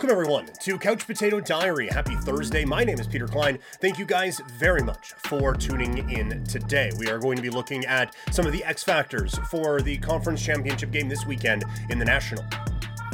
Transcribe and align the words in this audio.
Welcome, 0.00 0.18
everyone, 0.18 0.46
to 0.60 0.78
Couch 0.78 1.06
Potato 1.06 1.40
Diary. 1.40 1.86
Happy 1.88 2.16
Thursday. 2.16 2.64
My 2.64 2.84
name 2.84 2.98
is 2.98 3.06
Peter 3.06 3.28
Klein. 3.28 3.58
Thank 3.82 3.98
you 3.98 4.06
guys 4.06 4.40
very 4.54 4.80
much 4.82 5.12
for 5.12 5.52
tuning 5.52 6.08
in 6.08 6.42
today. 6.44 6.90
We 6.96 7.10
are 7.10 7.18
going 7.18 7.36
to 7.36 7.42
be 7.42 7.50
looking 7.50 7.84
at 7.84 8.16
some 8.30 8.46
of 8.46 8.52
the 8.52 8.64
X 8.64 8.82
factors 8.82 9.36
for 9.50 9.82
the 9.82 9.98
conference 9.98 10.42
championship 10.42 10.90
game 10.90 11.10
this 11.10 11.26
weekend 11.26 11.64
in 11.90 11.98
the 11.98 12.06
National 12.06 12.42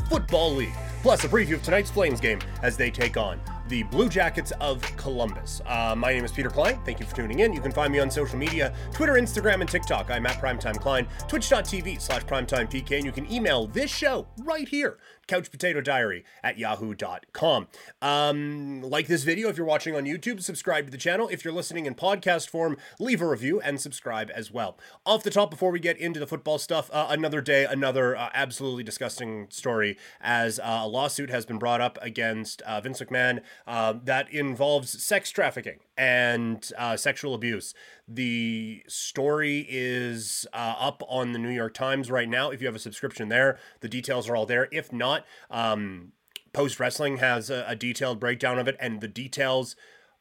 Football 0.09 0.55
League, 0.55 0.77
plus 1.03 1.25
a 1.25 1.29
preview 1.29 1.55
of 1.55 1.63
tonight's 1.65 1.91
Flames 1.91 2.21
game 2.21 2.39
as 2.63 2.77
they 2.77 2.93
take 2.93 3.17
on 3.17 3.41
the 3.69 3.83
Blue 3.85 4.09
Jackets 4.09 4.53
of 4.61 4.81
Columbus. 4.97 5.61
Uh, 5.67 5.95
my 5.97 6.13
name 6.13 6.25
is 6.25 6.31
Peter 6.31 6.51
Klein. 6.51 6.79
Thank 6.85 7.01
you 7.01 7.07
for 7.07 7.17
tuning 7.17 7.41
in. 7.41 7.53
You 7.53 7.61
can 7.61 7.73
find 7.73 7.93
me 7.93 7.99
on 7.99 8.11
social 8.11 8.39
media 8.39 8.73
Twitter, 8.93 9.15
Instagram, 9.15 9.61
and 9.61 9.69
TikTok. 9.69 10.11
I'm 10.11 10.25
at 10.27 10.41
Primetime 10.41 10.79
Klein, 10.79 11.09
twitch.tv 11.27 12.01
slash 12.01 12.23
primetimepk, 12.23 12.97
and 12.97 13.05
you 13.05 13.13
can 13.13 13.31
email 13.31 13.67
this 13.67 13.91
show 13.91 14.29
right 14.45 14.69
here 14.69 14.99
couchpotatodiary 15.27 16.25
at 16.43 16.59
yahoo.com. 16.59 17.69
Um, 18.03 18.83
like 18.83 19.07
this 19.07 19.25
video 19.25 19.49
if 19.49 19.57
you're 19.57 19.67
watching 19.67 19.95
on 19.95 20.05
YouTube, 20.05 20.43
subscribe 20.43 20.87
to 20.87 20.91
the 20.91 20.99
channel. 20.99 21.29
If 21.29 21.45
you're 21.45 21.55
listening 21.55 21.87
in 21.87 21.95
podcast 21.95 22.49
form, 22.49 22.77
leave 22.99 23.21
a 23.21 23.29
review 23.29 23.61
and 23.61 23.81
subscribe 23.81 24.31
as 24.35 24.51
well. 24.51 24.79
Off 25.05 25.23
the 25.23 25.31
top, 25.31 25.51
before 25.51 25.71
we 25.71 25.81
get 25.81 25.99
into 25.99 26.21
the 26.21 26.27
football 26.27 26.59
stuff, 26.59 26.91
uh, 26.93 27.07
another 27.11 27.41
day, 27.41 27.65
another 27.65 28.17
uh, 28.17 28.31
absolutely 28.35 28.85
disgusting 28.85 29.47
story 29.51 29.97
as 30.21 30.59
uh, 30.59 30.81
a 30.83 30.89
lawsuit 30.89 31.31
has 31.31 31.47
been 31.47 31.59
brought 31.59 31.81
up 31.81 31.99
against 32.03 32.63
uh, 32.63 32.81
Vince 32.81 33.01
McMahon 33.01 33.41
uh, 33.67 33.95
that 34.05 34.31
involves 34.31 35.03
sex 35.03 35.31
trafficking 35.31 35.79
and 35.97 36.71
uh, 36.77 36.97
sexual 36.97 37.35
abuse. 37.35 37.75
The 38.09 38.85
story 38.87 39.67
is 39.69 40.47
up 40.53 41.03
on 41.09 41.33
the 41.33 41.39
New 41.39 41.51
York 41.51 41.75
Times 41.75 42.11
right 42.11 42.29
now. 42.29 42.51
If 42.51 42.61
you 42.61 42.69
have 42.69 42.77
a 42.77 42.81
subscription 42.81 43.29
there, 43.29 43.59
the 43.81 43.89
details 43.89 44.29
are 44.29 44.37
all 44.37 44.47
there. 44.47 44.69
If 44.71 44.93
not, 44.93 45.16
um, 45.51 46.13
Post 46.53 46.81
Wrestling 46.81 47.19
has 47.19 47.51
a, 47.51 47.65
a 47.69 47.77
detailed 47.77 48.19
breakdown 48.21 48.59
of 48.59 48.69
it, 48.69 48.77
and 48.81 49.01
the 49.01 49.09
details 49.09 49.77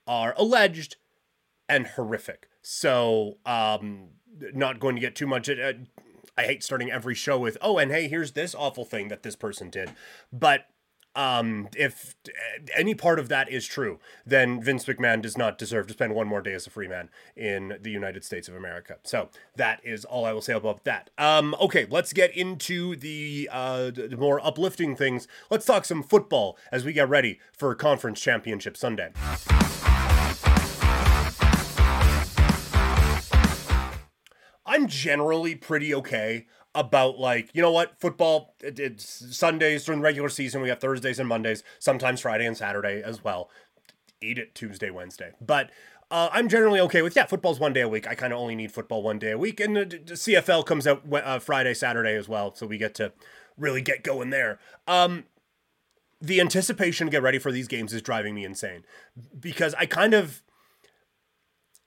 are 0.07 0.33
alleged 0.37 0.97
and 1.67 1.87
horrific. 1.87 2.47
So, 2.61 3.37
um, 3.45 4.09
not 4.53 4.79
going 4.79 4.95
to 4.95 5.01
get 5.01 5.15
too 5.15 5.27
much. 5.27 5.49
Uh, 5.49 5.73
I 6.37 6.43
hate 6.43 6.63
starting 6.63 6.91
every 6.91 7.15
show 7.15 7.39
with, 7.39 7.57
oh, 7.61 7.77
and 7.77 7.91
hey, 7.91 8.07
here's 8.07 8.33
this 8.33 8.53
awful 8.53 8.83
thing 8.85 9.07
that 9.07 9.23
this 9.23 9.35
person 9.35 9.69
did. 9.69 9.93
But 10.33 10.67
um, 11.15 11.69
if 11.75 12.15
any 12.75 12.93
part 12.93 13.19
of 13.19 13.29
that 13.29 13.49
is 13.49 13.65
true, 13.65 13.99
then 14.25 14.61
Vince 14.61 14.85
McMahon 14.85 15.21
does 15.21 15.37
not 15.37 15.57
deserve 15.57 15.87
to 15.87 15.93
spend 15.93 16.13
one 16.13 16.27
more 16.27 16.41
day 16.41 16.53
as 16.53 16.67
a 16.67 16.69
free 16.69 16.87
man 16.87 17.09
in 17.35 17.77
the 17.81 17.91
United 17.91 18.23
States 18.23 18.47
of 18.47 18.55
America. 18.55 18.97
So 19.03 19.29
that 19.55 19.79
is 19.83 20.05
all 20.05 20.25
I 20.25 20.33
will 20.33 20.41
say 20.41 20.53
about 20.53 20.83
that. 20.83 21.09
Um, 21.17 21.55
okay, 21.59 21.87
let's 21.89 22.13
get 22.13 22.35
into 22.35 22.95
the, 22.95 23.49
uh, 23.51 23.91
the 23.91 24.17
more 24.17 24.45
uplifting 24.45 24.95
things. 24.95 25.27
Let's 25.49 25.65
talk 25.65 25.85
some 25.85 26.03
football 26.03 26.57
as 26.71 26.83
we 26.83 26.93
get 26.93 27.07
ready 27.09 27.39
for 27.53 27.73
Conference 27.75 28.19
Championship 28.19 28.75
Sunday. 28.75 29.11
I'm 34.67 34.87
generally 34.87 35.55
pretty 35.55 35.93
okay 35.93 36.47
about 36.75 37.17
like 37.17 37.49
you 37.53 37.61
know 37.61 37.71
what? 37.71 37.99
Football 37.99 38.53
it, 38.61 38.79
it's 38.79 39.35
sundays 39.35 39.85
during 39.85 40.01
regular 40.01 40.29
season 40.29 40.61
we 40.61 40.69
have 40.69 40.79
thursdays 40.79 41.17
and 41.19 41.27
mondays 41.27 41.63
sometimes 41.79 42.21
friday 42.21 42.45
and 42.45 42.55
saturday 42.57 43.01
as 43.01 43.23
well. 43.23 43.49
Eat 44.21 44.37
it 44.37 44.53
tuesday 44.53 44.89
wednesday. 44.89 45.31
But 45.41 45.71
uh, 46.11 46.29
i'm 46.31 46.47
generally 46.47 46.79
okay 46.79 47.01
with 47.01 47.15
yeah 47.15 47.25
football's 47.25 47.59
one 47.59 47.73
day 47.73 47.81
a 47.81 47.89
week. 47.89 48.07
I 48.07 48.13
kind 48.13 48.33
of 48.33 48.39
only 48.39 48.55
need 48.55 48.71
football 48.71 49.01
one 49.01 49.17
day 49.17 49.31
a 49.31 49.37
week 49.37 49.59
and 49.59 49.75
the, 49.75 49.85
the 49.85 50.13
cfl 50.13 50.63
comes 50.65 50.85
out 50.85 51.01
uh, 51.11 51.39
friday 51.39 51.73
saturday 51.73 52.15
as 52.15 52.29
well 52.29 52.53
so 52.53 52.67
we 52.67 52.77
get 52.77 52.93
to 52.95 53.11
really 53.57 53.81
get 53.81 54.03
going 54.03 54.29
there. 54.29 54.59
Um 54.87 55.23
the 56.21 56.39
anticipation 56.39 57.07
to 57.07 57.11
get 57.11 57.21
ready 57.21 57.39
for 57.39 57.51
these 57.51 57.67
games 57.67 57.93
is 57.93 58.01
driving 58.01 58.35
me 58.35 58.45
insane 58.45 58.83
because 59.39 59.73
i 59.75 59.85
kind 59.85 60.13
of 60.13 60.41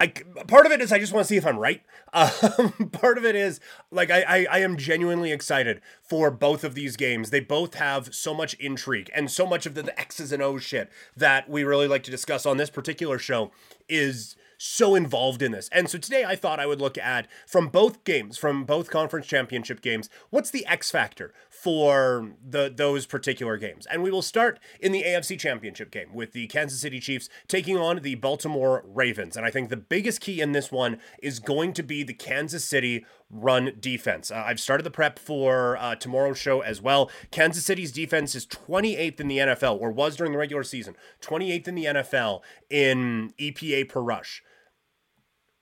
I 0.01 0.09
part 0.47 0.65
of 0.65 0.71
it 0.71 0.81
is 0.81 0.93
I 0.93 0.99
just 0.99 1.13
want 1.13 1.25
to 1.27 1.29
see 1.29 1.37
if 1.37 1.47
I'm 1.47 1.59
right. 1.59 1.83
Um, 2.13 2.91
part 2.93 3.19
of 3.19 3.25
it 3.25 3.35
is 3.35 3.61
like 3.91 4.11
I, 4.11 4.23
I 4.23 4.47
I 4.51 4.59
am 4.61 4.77
genuinely 4.77 5.33
excited 5.33 5.81
for 6.03 6.31
both 6.31 6.63
of 6.63 6.75
these 6.75 6.97
games. 6.97 7.31
They 7.31 7.41
both 7.41 7.75
have 7.75 8.15
so 8.15 8.33
much 8.33 8.55
intrigue 8.55 9.11
and 9.15 9.31
so 9.31 9.45
much 9.47 9.67
of 9.67 9.75
the, 9.75 9.83
the 9.83 9.99
X's 9.99 10.31
and 10.33 10.43
O's 10.43 10.63
shit 10.63 10.91
that 11.17 11.49
we 11.51 11.65
really 11.65 11.89
like 11.89 12.05
to 12.05 12.11
discuss 12.11 12.47
on 12.47 12.59
this 12.59 12.71
particular 12.71 13.19
show 13.19 13.51
is 13.89 14.37
so 14.59 14.95
involved 14.95 15.41
in 15.41 15.53
this. 15.53 15.69
And 15.73 15.89
so 15.89 15.99
today 15.99 16.25
I 16.25 16.37
thought 16.37 16.61
I 16.61 16.67
would 16.67 16.81
look 16.81 16.99
at 16.99 17.29
from 17.47 17.69
both 17.69 18.05
games, 18.05 18.37
from 18.37 18.65
both 18.65 18.91
conference 18.91 19.27
championship 19.27 19.81
games, 19.81 20.11
what's 20.31 20.51
the 20.51 20.67
X 20.67 20.91
factor 20.91 21.33
for 21.63 22.33
the 22.47 22.73
those 22.75 23.07
particular 23.07 23.57
games. 23.57 23.87
And 23.87 24.03
we 24.03 24.11
will 24.11 24.23
start 24.23 24.61
in 24.81 24.93
the 24.93 25.03
AFC 25.03 25.39
Championship 25.39 25.91
game 25.91 26.15
with 26.15 26.33
the 26.33 26.47
Kansas 26.47 26.81
City 26.81 27.01
Chiefs 27.01 27.29
taking 27.49 27.77
on 27.77 28.01
the 28.03 28.15
Baltimore 28.15 28.85
Ravens. 28.87 29.37
And 29.37 29.45
I 29.45 29.51
think 29.51 29.69
the 29.69 29.77
biggest 29.77 30.21
key 30.21 30.41
in 30.41 30.53
this 30.53 30.71
one 30.71 30.99
is 31.21 31.41
going 31.41 31.73
to 31.75 31.83
be 31.83 32.03
the 32.03 32.15
Kansas 32.15 32.65
City 32.65 33.05
run 33.31 33.73
defense. 33.81 34.31
Uh, 34.31 34.45
I've 34.47 34.61
started 34.61 34.85
the 34.85 34.91
prep 34.91 35.19
for 35.19 35.77
uh, 35.79 35.97
tomorrow's 35.97 36.39
show 36.39 36.61
as 36.61 36.81
well. 36.81 37.11
Kansas 37.31 37.65
City's 37.65 37.93
defense 37.93 38.35
is 38.35 38.47
28th 38.47 39.21
in 39.21 39.29
the 39.29 39.39
NFL, 39.39 39.81
or 39.81 39.91
was 39.91 40.17
during 40.17 40.33
the 40.33 40.39
regular 40.39 40.63
season, 40.63 40.97
28th 41.21 41.69
in 41.69 41.75
the 41.75 41.85
NFL 41.87 42.41
in 42.71 43.35
EPA 43.39 43.89
per 43.89 44.01
rush 44.01 44.43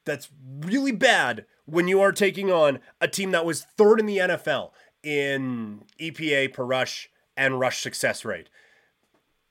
that's 0.07 0.31
really 0.61 0.93
bad 0.93 1.45
when 1.67 1.89
you 1.89 2.01
are 2.01 2.13
taking 2.13 2.51
on 2.51 2.78
a 3.01 3.09
team 3.09 3.33
that 3.33 3.45
was 3.45 3.67
third 3.77 4.01
in 4.01 4.07
the 4.07 4.19
NFL 4.19 4.71
in 5.06 5.84
EPA 6.00 6.53
per 6.53 6.65
rush 6.65 7.09
and 7.37 7.61
rush 7.61 7.81
success 7.81 8.25
rate. 8.25 8.49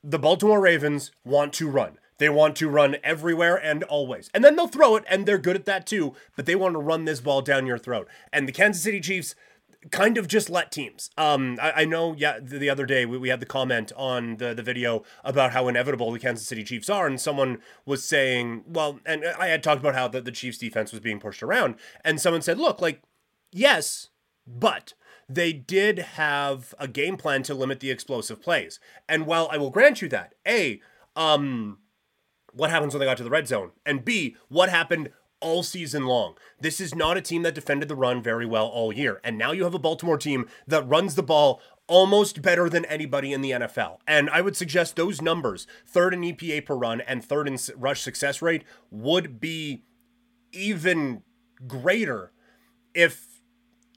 The 0.04 0.18
Baltimore 0.18 0.60
Ravens 0.60 1.12
want 1.24 1.54
to 1.54 1.68
run. 1.68 1.98
They 2.18 2.28
want 2.28 2.56
to 2.56 2.68
run 2.68 2.96
everywhere 3.02 3.56
and 3.56 3.82
always. 3.84 4.30
And 4.34 4.44
then 4.44 4.54
they'll 4.54 4.68
throw 4.68 4.96
it, 4.96 5.04
and 5.08 5.24
they're 5.24 5.38
good 5.38 5.56
at 5.56 5.64
that 5.64 5.86
too, 5.86 6.14
but 6.36 6.44
they 6.46 6.54
want 6.54 6.74
to 6.74 6.78
run 6.78 7.06
this 7.06 7.20
ball 7.20 7.40
down 7.40 7.66
your 7.66 7.78
throat. 7.78 8.06
And 8.32 8.46
the 8.46 8.52
Kansas 8.52 8.82
City 8.82 9.00
Chiefs 9.00 9.34
kind 9.90 10.18
of 10.18 10.28
just 10.28 10.50
let 10.50 10.72
teams. 10.72 11.10
Um, 11.16 11.58
I, 11.60 11.72
I 11.82 11.84
know, 11.84 12.14
yeah, 12.18 12.38
the, 12.40 12.58
the, 12.58 12.70
other 12.70 12.86
day 12.86 13.06
we, 13.06 13.18
we 13.18 13.28
had 13.28 13.40
the 13.40 13.46
comment 13.46 13.92
on 13.96 14.36
the, 14.36 14.52
the 14.52 14.62
video 14.62 15.04
about 15.24 15.52
how 15.52 15.68
inevitable 15.68 16.10
the 16.12 16.18
Kansas 16.18 16.46
City 16.46 16.64
Chiefs 16.64 16.90
are, 16.90 17.06
and 17.06 17.20
someone 17.20 17.58
was 17.84 18.04
saying, 18.04 18.64
well, 18.66 19.00
and 19.06 19.24
I 19.38 19.48
had 19.48 19.62
talked 19.62 19.80
about 19.80 19.94
how 19.94 20.08
the, 20.08 20.20
the 20.20 20.32
Chiefs 20.32 20.58
defense 20.58 20.92
was 20.92 21.00
being 21.00 21.20
pushed 21.20 21.42
around, 21.42 21.76
and 22.04 22.20
someone 22.20 22.42
said, 22.42 22.58
look, 22.58 22.80
like, 22.80 23.02
yes, 23.52 24.08
but 24.46 24.94
they 25.28 25.52
did 25.52 25.98
have 25.98 26.74
a 26.78 26.86
game 26.86 27.16
plan 27.16 27.42
to 27.44 27.54
limit 27.54 27.80
the 27.80 27.90
explosive 27.90 28.40
plays. 28.40 28.78
And 29.08 29.26
while 29.26 29.48
I 29.50 29.58
will 29.58 29.70
grant 29.70 30.02
you 30.02 30.08
that, 30.10 30.34
A, 30.46 30.80
um, 31.14 31.78
what 32.52 32.70
happens 32.70 32.94
when 32.94 33.00
they 33.00 33.06
got 33.06 33.16
to 33.18 33.24
the 33.24 33.30
red 33.30 33.48
zone? 33.48 33.72
And 33.84 34.04
B, 34.04 34.36
what 34.48 34.68
happened 34.68 35.10
all 35.40 35.62
season 35.62 36.06
long. 36.06 36.34
This 36.60 36.80
is 36.80 36.94
not 36.94 37.16
a 37.16 37.20
team 37.20 37.42
that 37.42 37.54
defended 37.54 37.88
the 37.88 37.94
run 37.94 38.22
very 38.22 38.46
well 38.46 38.66
all 38.66 38.92
year. 38.92 39.20
And 39.22 39.36
now 39.36 39.52
you 39.52 39.64
have 39.64 39.74
a 39.74 39.78
Baltimore 39.78 40.18
team 40.18 40.48
that 40.66 40.88
runs 40.88 41.14
the 41.14 41.22
ball 41.22 41.60
almost 41.86 42.42
better 42.42 42.68
than 42.68 42.84
anybody 42.86 43.32
in 43.32 43.42
the 43.42 43.52
NFL. 43.52 43.98
And 44.06 44.30
I 44.30 44.40
would 44.40 44.56
suggest 44.56 44.96
those 44.96 45.22
numbers, 45.22 45.66
third 45.86 46.14
in 46.14 46.22
EPA 46.22 46.64
per 46.64 46.74
run 46.74 47.00
and 47.02 47.24
third 47.24 47.46
in 47.46 47.58
rush 47.76 48.02
success 48.02 48.42
rate, 48.42 48.64
would 48.90 49.40
be 49.40 49.84
even 50.52 51.22
greater 51.66 52.32
if 52.94 53.35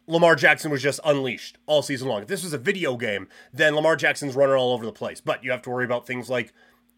Lamar 0.09 0.36
Jackson 0.36 0.72
was 0.72 0.81
just 0.81 1.00
unleashed 1.06 1.59
all 1.68 1.84
season 1.84 2.08
long. 2.08 2.24
If 2.24 2.28
this 2.28 2.44
was 2.44 2.52
a 2.52 2.58
video 2.58 2.97
game, 2.97 3.28
then 3.53 3.75
Lamar 3.75 3.96
Jackson's 3.96 4.36
running 4.36 4.56
all 4.56 4.74
over 4.74 4.84
the 4.84 4.92
place. 4.92 5.22
But 5.22 5.44
you 5.44 5.52
have 5.52 5.62
to 5.62 5.70
worry 5.70 5.86
about 5.86 6.08
things 6.08 6.31
like 6.31 6.52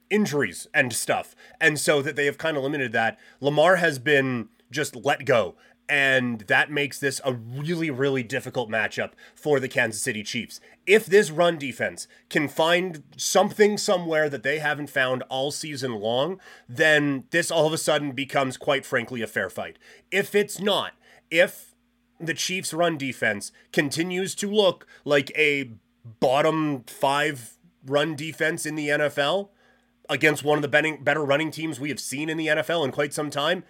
injuries 0.10 0.66
and 0.74 0.94
stuff. 0.94 1.36
And 1.60 1.78
so 1.78 2.02
that 2.02 2.16
they 2.16 2.26
have 2.26 2.38
kind 2.38 2.56
of 2.56 2.64
limited 2.64 2.94
that. 2.94 3.20
Lamar 3.42 3.76
has 3.76 4.00
been 4.00 4.48
just 4.72 4.96
let 4.96 5.26
go. 5.26 5.58
And 5.90 6.42
that 6.42 6.72
makes 6.72 7.00
this 7.00 7.20
a 7.26 7.34
really, 7.34 7.90
really 7.90 8.24
difficult 8.24 8.70
matchup 8.70 9.12
for 9.36 9.60
the 9.60 9.68
Kansas 9.68 10.02
City 10.02 10.24
Chiefs. 10.24 10.62
If 10.88 11.06
this 11.06 11.32
run 11.32 11.58
defense 11.58 12.08
can 12.30 12.47
find 12.47 13.03
something 13.18 13.78
somewhere 13.78 14.30
that 14.30 14.44
they 14.44 14.59
haven't 14.59 14.90
found 14.90 15.24
all 15.24 15.52
season 15.52 15.96
long, 15.96 16.40
then 16.70 17.26
this 17.32 17.52
all 17.52 17.68
of 17.68 17.74
a 17.74 17.78
sudden 17.78 18.14
becomes, 18.14 18.56
quite 18.56 18.85
frankly, 18.85 19.22
a 19.22 19.28
fair 19.28 19.50
fight. 19.50 19.78
If 20.12 20.34
it's 20.34 20.62
not, 20.62 20.94
if 21.30 21.71
the 22.22 22.34
Chiefs' 22.34 22.73
run 22.73 22.97
defense 22.97 23.52
continues 23.72 24.35
to 24.35 24.50
look 24.50 24.88
like 25.03 25.32
a 25.35 25.72
bottom 26.20 26.84
five 26.84 27.58
run 27.85 28.16
defense 28.16 28.66
in 28.66 28.76
the 28.76 28.90
NFL, 28.90 29.50
against 30.09 30.44
one 30.44 30.58
of 30.58 30.62
the 30.62 30.97
better 31.02 31.23
running 31.23 31.52
teams 31.52 31.79
we 31.79 31.90
have 31.90 32.00
seen 32.00 32.29
in 32.29 32.38
the 32.38 32.47
NFL 32.47 32.84
in 32.85 32.91
quite 32.91 33.14
some 33.14 33.29
time, 33.29 33.64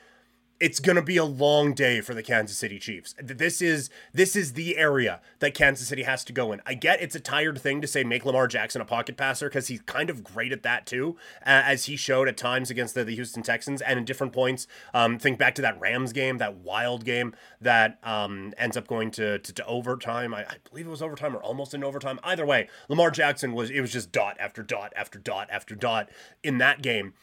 it's 0.61 0.79
going 0.79 0.95
to 0.95 1.01
be 1.01 1.17
a 1.17 1.25
long 1.25 1.73
day 1.73 2.01
for 2.01 2.13
the 2.13 2.21
Kansas 2.21 2.55
City 2.55 2.77
Chiefs. 2.77 3.15
This 3.17 3.63
is 3.63 3.89
this 4.13 4.35
is 4.35 4.53
the 4.53 4.77
area 4.77 5.19
that 5.39 5.55
Kansas 5.55 5.87
City 5.87 6.03
has 6.03 6.23
to 6.25 6.31
go 6.31 6.51
in. 6.51 6.61
I 6.67 6.75
get 6.75 7.01
it's 7.01 7.15
a 7.15 7.19
tired 7.19 7.59
thing 7.59 7.81
to 7.81 7.87
say 7.87 8.03
make 8.03 8.25
Lamar 8.25 8.47
Jackson 8.47 8.79
a 8.79 8.85
pocket 8.85 9.17
passer 9.17 9.49
because 9.49 9.67
he's 9.67 9.81
kind 9.81 10.11
of 10.11 10.23
great 10.23 10.51
at 10.51 10.61
that 10.61 10.85
too, 10.85 11.17
uh, 11.41 11.65
as 11.65 11.85
he 11.85 11.95
showed 11.95 12.27
at 12.27 12.37
times 12.37 12.69
against 12.69 12.93
the, 12.93 13.03
the 13.03 13.15
Houston 13.15 13.41
Texans 13.41 13.81
and 13.81 13.97
in 13.97 14.05
different 14.05 14.33
points. 14.33 14.67
Um, 14.93 15.17
think 15.17 15.39
back 15.39 15.55
to 15.55 15.63
that 15.63 15.79
Rams 15.79 16.13
game, 16.13 16.37
that 16.37 16.57
wild 16.57 17.05
game 17.05 17.33
that 17.59 17.97
um, 18.03 18.53
ends 18.55 18.77
up 18.77 18.85
going 18.87 19.09
to 19.11 19.39
to, 19.39 19.53
to 19.53 19.65
overtime. 19.65 20.31
I, 20.31 20.41
I 20.41 20.55
believe 20.69 20.85
it 20.85 20.91
was 20.91 21.01
overtime 21.01 21.35
or 21.35 21.39
almost 21.39 21.73
in 21.73 21.83
overtime. 21.83 22.19
Either 22.23 22.45
way, 22.45 22.69
Lamar 22.87 23.09
Jackson 23.09 23.53
was 23.53 23.71
it 23.71 23.81
was 23.81 23.91
just 23.91 24.11
dot 24.11 24.37
after 24.39 24.61
dot 24.61 24.93
after 24.95 25.17
dot 25.17 25.49
after 25.51 25.73
dot 25.73 26.09
in 26.43 26.59
that 26.59 26.83
game 26.83 27.13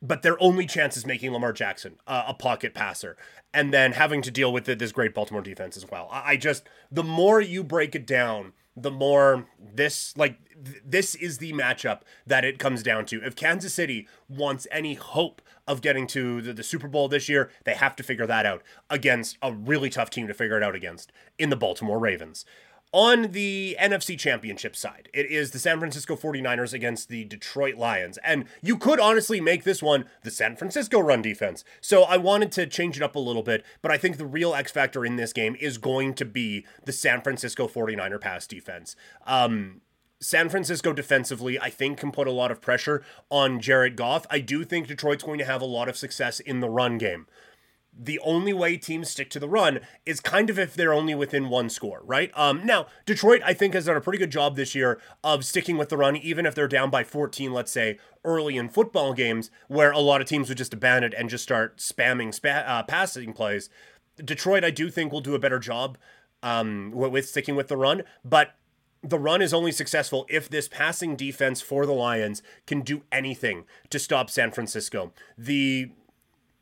but 0.00 0.22
their 0.22 0.40
only 0.42 0.66
chance 0.66 0.96
is 0.96 1.06
making 1.06 1.32
Lamar 1.32 1.52
Jackson 1.52 1.96
uh, 2.06 2.24
a 2.28 2.34
pocket 2.34 2.74
passer 2.74 3.16
and 3.52 3.72
then 3.72 3.92
having 3.92 4.22
to 4.22 4.30
deal 4.30 4.52
with 4.52 4.64
this 4.64 4.92
great 4.92 5.14
Baltimore 5.14 5.42
defense 5.42 5.76
as 5.76 5.90
well. 5.90 6.08
I, 6.12 6.32
I 6.32 6.36
just, 6.36 6.68
the 6.90 7.02
more 7.02 7.40
you 7.40 7.64
break 7.64 7.94
it 7.94 8.06
down, 8.06 8.52
the 8.76 8.90
more 8.90 9.46
this, 9.60 10.16
like, 10.16 10.38
th- 10.64 10.82
this 10.84 11.14
is 11.16 11.38
the 11.38 11.52
matchup 11.52 12.02
that 12.26 12.44
it 12.44 12.58
comes 12.60 12.82
down 12.82 13.06
to. 13.06 13.24
If 13.24 13.34
Kansas 13.34 13.74
City 13.74 14.06
wants 14.28 14.68
any 14.70 14.94
hope 14.94 15.42
of 15.66 15.82
getting 15.82 16.06
to 16.08 16.40
the, 16.40 16.52
the 16.52 16.62
Super 16.62 16.86
Bowl 16.86 17.08
this 17.08 17.28
year, 17.28 17.50
they 17.64 17.74
have 17.74 17.96
to 17.96 18.02
figure 18.02 18.26
that 18.26 18.46
out 18.46 18.62
against 18.88 19.36
a 19.42 19.52
really 19.52 19.90
tough 19.90 20.10
team 20.10 20.28
to 20.28 20.34
figure 20.34 20.56
it 20.56 20.62
out 20.62 20.76
against 20.76 21.10
in 21.38 21.50
the 21.50 21.56
Baltimore 21.56 21.98
Ravens. 21.98 22.44
On 22.92 23.32
the 23.32 23.76
NFC 23.78 24.18
Championship 24.18 24.74
side, 24.74 25.10
it 25.12 25.26
is 25.26 25.50
the 25.50 25.58
San 25.58 25.78
Francisco 25.78 26.16
49ers 26.16 26.72
against 26.72 27.10
the 27.10 27.24
Detroit 27.24 27.76
Lions. 27.76 28.16
And 28.24 28.46
you 28.62 28.78
could 28.78 28.98
honestly 28.98 29.42
make 29.42 29.64
this 29.64 29.82
one 29.82 30.06
the 30.22 30.30
San 30.30 30.56
Francisco 30.56 30.98
run 30.98 31.20
defense. 31.20 31.64
So 31.82 32.04
I 32.04 32.16
wanted 32.16 32.50
to 32.52 32.66
change 32.66 32.96
it 32.96 33.02
up 33.02 33.14
a 33.14 33.18
little 33.18 33.42
bit, 33.42 33.62
but 33.82 33.90
I 33.90 33.98
think 33.98 34.16
the 34.16 34.24
real 34.24 34.54
X 34.54 34.72
factor 34.72 35.04
in 35.04 35.16
this 35.16 35.34
game 35.34 35.54
is 35.60 35.76
going 35.76 36.14
to 36.14 36.24
be 36.24 36.64
the 36.86 36.92
San 36.92 37.20
Francisco 37.20 37.68
49er 37.68 38.18
pass 38.22 38.46
defense. 38.46 38.96
Um, 39.26 39.82
San 40.20 40.48
Francisco 40.48 40.94
defensively, 40.94 41.60
I 41.60 41.68
think, 41.68 41.98
can 41.98 42.10
put 42.10 42.26
a 42.26 42.32
lot 42.32 42.50
of 42.50 42.62
pressure 42.62 43.04
on 43.30 43.60
Jared 43.60 43.96
Goff. 43.96 44.26
I 44.30 44.40
do 44.40 44.64
think 44.64 44.86
Detroit's 44.88 45.22
going 45.22 45.38
to 45.38 45.44
have 45.44 45.60
a 45.60 45.66
lot 45.66 45.90
of 45.90 45.96
success 45.98 46.40
in 46.40 46.60
the 46.60 46.70
run 46.70 46.96
game 46.96 47.26
the 47.98 48.20
only 48.20 48.52
way 48.52 48.76
teams 48.76 49.10
stick 49.10 49.28
to 49.30 49.40
the 49.40 49.48
run 49.48 49.80
is 50.06 50.20
kind 50.20 50.48
of 50.48 50.58
if 50.58 50.74
they're 50.74 50.92
only 50.92 51.14
within 51.14 51.48
one 51.48 51.68
score, 51.68 52.00
right? 52.04 52.30
Um, 52.34 52.64
now, 52.64 52.86
Detroit, 53.04 53.42
I 53.44 53.54
think, 53.54 53.74
has 53.74 53.86
done 53.86 53.96
a 53.96 54.00
pretty 54.00 54.18
good 54.18 54.30
job 54.30 54.54
this 54.54 54.74
year 54.74 55.00
of 55.24 55.44
sticking 55.44 55.76
with 55.76 55.88
the 55.88 55.96
run, 55.96 56.16
even 56.16 56.46
if 56.46 56.54
they're 56.54 56.68
down 56.68 56.90
by 56.90 57.02
14, 57.02 57.52
let's 57.52 57.72
say, 57.72 57.98
early 58.24 58.56
in 58.56 58.68
football 58.68 59.12
games, 59.14 59.50
where 59.66 59.90
a 59.90 59.98
lot 59.98 60.20
of 60.20 60.28
teams 60.28 60.48
would 60.48 60.58
just 60.58 60.72
abandon 60.72 61.12
it 61.12 61.18
and 61.18 61.28
just 61.28 61.42
start 61.42 61.78
spamming 61.78 62.32
spa- 62.32 62.64
uh, 62.66 62.82
passing 62.84 63.32
plays. 63.32 63.68
Detroit, 64.16 64.64
I 64.64 64.70
do 64.70 64.90
think, 64.90 65.12
will 65.12 65.20
do 65.20 65.34
a 65.34 65.40
better 65.40 65.58
job 65.58 65.98
um, 66.42 66.92
with 66.92 67.28
sticking 67.28 67.56
with 67.56 67.68
the 67.68 67.76
run, 67.76 68.04
but 68.24 68.54
the 69.02 69.18
run 69.18 69.42
is 69.42 69.54
only 69.54 69.72
successful 69.72 70.26
if 70.28 70.48
this 70.48 70.68
passing 70.68 71.16
defense 71.16 71.60
for 71.60 71.86
the 71.86 71.92
Lions 71.92 72.42
can 72.66 72.80
do 72.80 73.02
anything 73.12 73.64
to 73.90 73.98
stop 73.98 74.28
San 74.28 74.50
Francisco. 74.50 75.12
The 75.36 75.90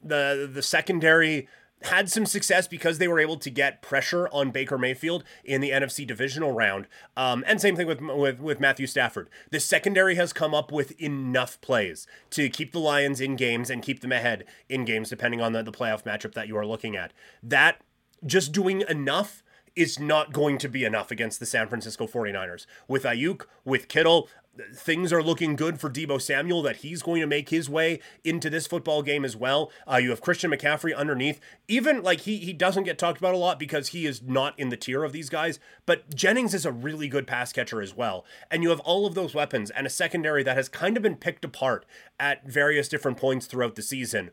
the 0.06 0.48
the 0.52 0.62
secondary 0.62 1.48
had 1.82 2.10
some 2.10 2.24
success 2.24 2.66
because 2.66 2.98
they 2.98 3.08
were 3.08 3.20
able 3.20 3.36
to 3.36 3.50
get 3.50 3.82
pressure 3.82 4.28
on 4.28 4.50
Baker 4.50 4.78
Mayfield 4.78 5.24
in 5.44 5.60
the 5.60 5.70
NFC 5.70 6.06
divisional 6.06 6.52
round. 6.52 6.86
Um, 7.16 7.44
and 7.46 7.60
same 7.60 7.76
thing 7.76 7.86
with, 7.86 8.00
with 8.00 8.40
with 8.40 8.60
Matthew 8.60 8.86
Stafford. 8.86 9.28
The 9.50 9.60
secondary 9.60 10.14
has 10.14 10.32
come 10.32 10.54
up 10.54 10.72
with 10.72 11.00
enough 11.00 11.60
plays 11.60 12.06
to 12.30 12.48
keep 12.48 12.72
the 12.72 12.78
Lions 12.78 13.20
in 13.20 13.36
games 13.36 13.70
and 13.70 13.82
keep 13.82 14.00
them 14.00 14.12
ahead 14.12 14.44
in 14.68 14.84
games, 14.84 15.10
depending 15.10 15.40
on 15.40 15.52
the, 15.52 15.62
the 15.62 15.72
playoff 15.72 16.04
matchup 16.04 16.34
that 16.34 16.48
you 16.48 16.56
are 16.56 16.66
looking 16.66 16.96
at. 16.96 17.12
That 17.42 17.80
just 18.24 18.52
doing 18.52 18.82
enough 18.88 19.42
is 19.76 20.00
not 20.00 20.32
going 20.32 20.56
to 20.56 20.68
be 20.68 20.84
enough 20.84 21.10
against 21.10 21.38
the 21.38 21.46
San 21.46 21.68
Francisco 21.68 22.06
49ers. 22.06 22.64
With 22.88 23.04
Aiyuk, 23.04 23.42
with 23.64 23.88
Kittle, 23.88 24.28
things 24.74 25.12
are 25.12 25.22
looking 25.22 25.56
good 25.56 25.80
for 25.80 25.90
Deebo 25.90 26.20
Samuel 26.20 26.62
that 26.62 26.76
he's 26.76 27.02
going 27.02 27.20
to 27.20 27.26
make 27.26 27.48
his 27.48 27.68
way 27.68 28.00
into 28.24 28.50
this 28.50 28.66
football 28.66 29.02
game 29.02 29.24
as 29.24 29.36
well. 29.36 29.70
Uh, 29.90 29.96
you 29.96 30.10
have 30.10 30.20
Christian 30.20 30.50
McCaffrey 30.50 30.96
underneath. 30.96 31.40
Even 31.68 32.02
like 32.02 32.20
he 32.20 32.38
he 32.38 32.52
doesn't 32.52 32.84
get 32.84 32.98
talked 32.98 33.18
about 33.18 33.34
a 33.34 33.38
lot 33.38 33.58
because 33.58 33.88
he 33.88 34.06
is 34.06 34.22
not 34.22 34.58
in 34.58 34.68
the 34.68 34.76
tier 34.76 35.04
of 35.04 35.12
these 35.12 35.28
guys, 35.28 35.58
but 35.84 36.14
Jennings 36.14 36.54
is 36.54 36.66
a 36.66 36.72
really 36.72 37.08
good 37.08 37.26
pass 37.26 37.52
catcher 37.52 37.80
as 37.80 37.94
well. 37.96 38.24
And 38.50 38.62
you 38.62 38.70
have 38.70 38.80
all 38.80 39.06
of 39.06 39.14
those 39.14 39.34
weapons 39.34 39.70
and 39.70 39.86
a 39.86 39.90
secondary 39.90 40.42
that 40.42 40.56
has 40.56 40.68
kind 40.68 40.96
of 40.96 41.02
been 41.02 41.16
picked 41.16 41.44
apart 41.44 41.84
at 42.18 42.46
various 42.48 42.88
different 42.88 43.18
points 43.18 43.46
throughout 43.46 43.74
the 43.74 43.82
season. 43.82 44.30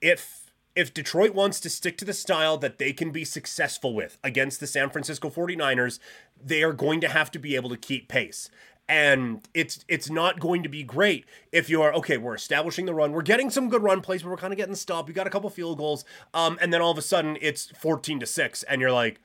If 0.00 0.48
if 0.78 0.94
Detroit 0.94 1.34
wants 1.34 1.58
to 1.58 1.70
stick 1.70 1.98
to 1.98 2.04
the 2.04 2.12
style 2.12 2.56
that 2.58 2.78
they 2.78 2.92
can 2.92 3.10
be 3.10 3.24
successful 3.24 3.94
with 3.94 4.16
against 4.22 4.60
the 4.60 4.66
San 4.68 4.90
Francisco 4.90 5.28
49ers, 5.28 5.98
they 6.40 6.62
are 6.62 6.72
going 6.72 7.00
to 7.00 7.08
have 7.08 7.32
to 7.32 7.40
be 7.40 7.56
able 7.56 7.68
to 7.70 7.76
keep 7.76 8.06
pace. 8.06 8.48
And 8.88 9.46
it's 9.52 9.84
it's 9.86 10.08
not 10.08 10.40
going 10.40 10.62
to 10.62 10.68
be 10.68 10.82
great 10.82 11.26
if 11.52 11.68
you're 11.68 11.94
okay. 11.96 12.16
We're 12.16 12.34
establishing 12.34 12.86
the 12.86 12.94
run. 12.94 13.12
We're 13.12 13.22
getting 13.22 13.50
some 13.50 13.68
good 13.68 13.82
run 13.82 14.00
plays, 14.00 14.22
but 14.22 14.30
we're 14.30 14.38
kind 14.38 14.52
of 14.52 14.56
getting 14.56 14.74
stopped. 14.74 15.08
We 15.08 15.14
got 15.14 15.26
a 15.26 15.30
couple 15.30 15.50
field 15.50 15.76
goals, 15.76 16.06
um, 16.32 16.58
and 16.60 16.72
then 16.72 16.80
all 16.80 16.90
of 16.90 16.96
a 16.98 17.02
sudden 17.02 17.36
it's 17.42 17.66
fourteen 17.78 18.18
to 18.20 18.26
six, 18.26 18.62
and 18.62 18.80
you're 18.80 18.92
like, 18.92 19.20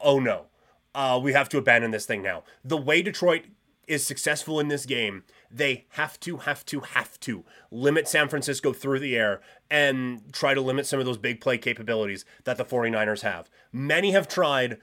oh 0.00 0.18
no, 0.18 0.46
uh, 0.94 1.20
we 1.22 1.34
have 1.34 1.48
to 1.50 1.58
abandon 1.58 1.90
this 1.90 2.06
thing 2.06 2.22
now. 2.22 2.42
The 2.64 2.78
way 2.78 3.02
Detroit 3.02 3.42
is 3.90 4.06
successful 4.06 4.60
in 4.60 4.68
this 4.68 4.86
game, 4.86 5.24
they 5.50 5.84
have 5.90 6.18
to, 6.20 6.38
have 6.38 6.64
to, 6.64 6.78
have 6.80 7.18
to 7.18 7.44
limit 7.72 8.06
San 8.06 8.28
Francisco 8.28 8.72
through 8.72 9.00
the 9.00 9.16
air 9.16 9.40
and 9.68 10.32
try 10.32 10.54
to 10.54 10.60
limit 10.60 10.86
some 10.86 11.00
of 11.00 11.06
those 11.06 11.18
big 11.18 11.40
play 11.40 11.58
capabilities 11.58 12.24
that 12.44 12.56
the 12.56 12.64
49ers 12.64 13.22
have. 13.22 13.50
Many 13.72 14.12
have 14.12 14.28
tried, 14.28 14.78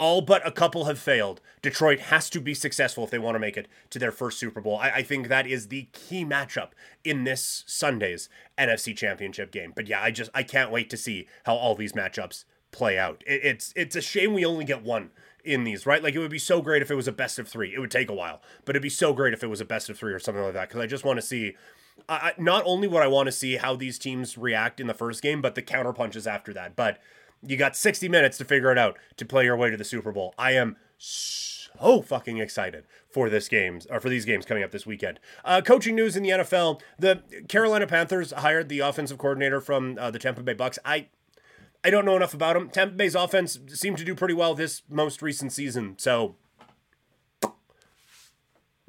all 0.00 0.22
but 0.22 0.44
a 0.46 0.50
couple 0.50 0.86
have 0.86 0.98
failed. 0.98 1.42
Detroit 1.60 2.00
has 2.00 2.30
to 2.30 2.40
be 2.40 2.54
successful 2.54 3.04
if 3.04 3.10
they 3.10 3.18
want 3.18 3.34
to 3.34 3.38
make 3.38 3.58
it 3.58 3.68
to 3.90 3.98
their 3.98 4.10
first 4.10 4.38
Super 4.38 4.60
Bowl. 4.60 4.78
I, 4.78 4.90
I, 4.90 5.02
think 5.02 5.28
that 5.28 5.46
is 5.46 5.68
the 5.68 5.88
key 5.92 6.24
matchup 6.24 6.70
in 7.04 7.24
this 7.24 7.64
Sunday's 7.66 8.30
NFC 8.58 8.96
Championship 8.96 9.52
game. 9.52 9.74
But 9.76 9.86
yeah, 9.86 10.02
I 10.02 10.10
just 10.10 10.30
I 10.34 10.42
can't 10.42 10.72
wait 10.72 10.88
to 10.90 10.96
see 10.96 11.28
how 11.44 11.54
all 11.54 11.74
these 11.74 11.92
matchups 11.92 12.44
play 12.72 12.98
out. 12.98 13.22
It, 13.26 13.44
it's 13.44 13.72
it's 13.76 13.94
a 13.94 14.00
shame 14.00 14.32
we 14.32 14.44
only 14.44 14.64
get 14.64 14.82
one 14.82 15.10
in 15.44 15.64
these, 15.64 15.84
right? 15.84 16.02
Like 16.02 16.14
it 16.14 16.18
would 16.18 16.30
be 16.30 16.38
so 16.38 16.62
great 16.62 16.80
if 16.80 16.90
it 16.90 16.94
was 16.94 17.08
a 17.08 17.12
best 17.12 17.38
of 17.38 17.46
three. 17.46 17.74
It 17.74 17.78
would 17.78 17.90
take 17.90 18.08
a 18.08 18.14
while, 18.14 18.40
but 18.64 18.74
it'd 18.74 18.82
be 18.82 18.88
so 18.88 19.12
great 19.12 19.34
if 19.34 19.42
it 19.42 19.48
was 19.48 19.60
a 19.60 19.66
best 19.66 19.90
of 19.90 19.98
three 19.98 20.14
or 20.14 20.18
something 20.18 20.42
like 20.42 20.54
that. 20.54 20.68
Because 20.68 20.80
I 20.80 20.86
just 20.86 21.04
want 21.04 21.18
to 21.18 21.26
see, 21.26 21.56
I, 22.08 22.32
not 22.38 22.62
only 22.64 22.88
would 22.88 23.02
I 23.02 23.06
want 23.06 23.26
to 23.26 23.32
see 23.32 23.56
how 23.56 23.76
these 23.76 23.98
teams 23.98 24.38
react 24.38 24.80
in 24.80 24.86
the 24.86 24.94
first 24.94 25.22
game, 25.22 25.42
but 25.42 25.54
the 25.54 25.62
counter 25.62 25.92
punches 25.92 26.26
after 26.26 26.54
that. 26.54 26.74
But 26.74 27.00
you 27.42 27.56
got 27.56 27.76
60 27.76 28.08
minutes 28.08 28.38
to 28.38 28.44
figure 28.44 28.70
it 28.70 28.78
out 28.78 28.98
to 29.16 29.24
play 29.24 29.44
your 29.44 29.56
way 29.56 29.70
to 29.70 29.76
the 29.76 29.84
Super 29.84 30.12
Bowl. 30.12 30.34
I 30.38 30.52
am 30.52 30.76
so 30.98 32.02
fucking 32.02 32.38
excited 32.38 32.84
for 33.08 33.30
this 33.30 33.48
games 33.48 33.86
or 33.90 34.00
for 34.00 34.08
these 34.08 34.24
games 34.24 34.44
coming 34.44 34.62
up 34.62 34.70
this 34.70 34.86
weekend. 34.86 35.18
Uh, 35.44 35.60
coaching 35.60 35.94
news 35.94 36.16
in 36.16 36.22
the 36.22 36.30
NFL: 36.30 36.80
the 36.98 37.22
Carolina 37.48 37.86
Panthers 37.86 38.32
hired 38.32 38.68
the 38.68 38.80
offensive 38.80 39.18
coordinator 39.18 39.60
from 39.60 39.96
uh, 39.98 40.10
the 40.10 40.18
Tampa 40.18 40.42
Bay 40.42 40.54
Bucks. 40.54 40.78
I 40.84 41.06
I 41.82 41.90
don't 41.90 42.04
know 42.04 42.16
enough 42.16 42.34
about 42.34 42.56
him. 42.56 42.68
Tampa 42.68 42.94
Bay's 42.94 43.14
offense 43.14 43.58
seemed 43.68 43.98
to 43.98 44.04
do 44.04 44.14
pretty 44.14 44.34
well 44.34 44.54
this 44.54 44.82
most 44.88 45.22
recent 45.22 45.52
season, 45.52 45.94
so 45.98 46.36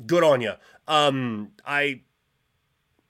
good 0.05 0.23
on 0.23 0.41
you. 0.41 0.53
Um, 0.87 1.51
I 1.65 2.01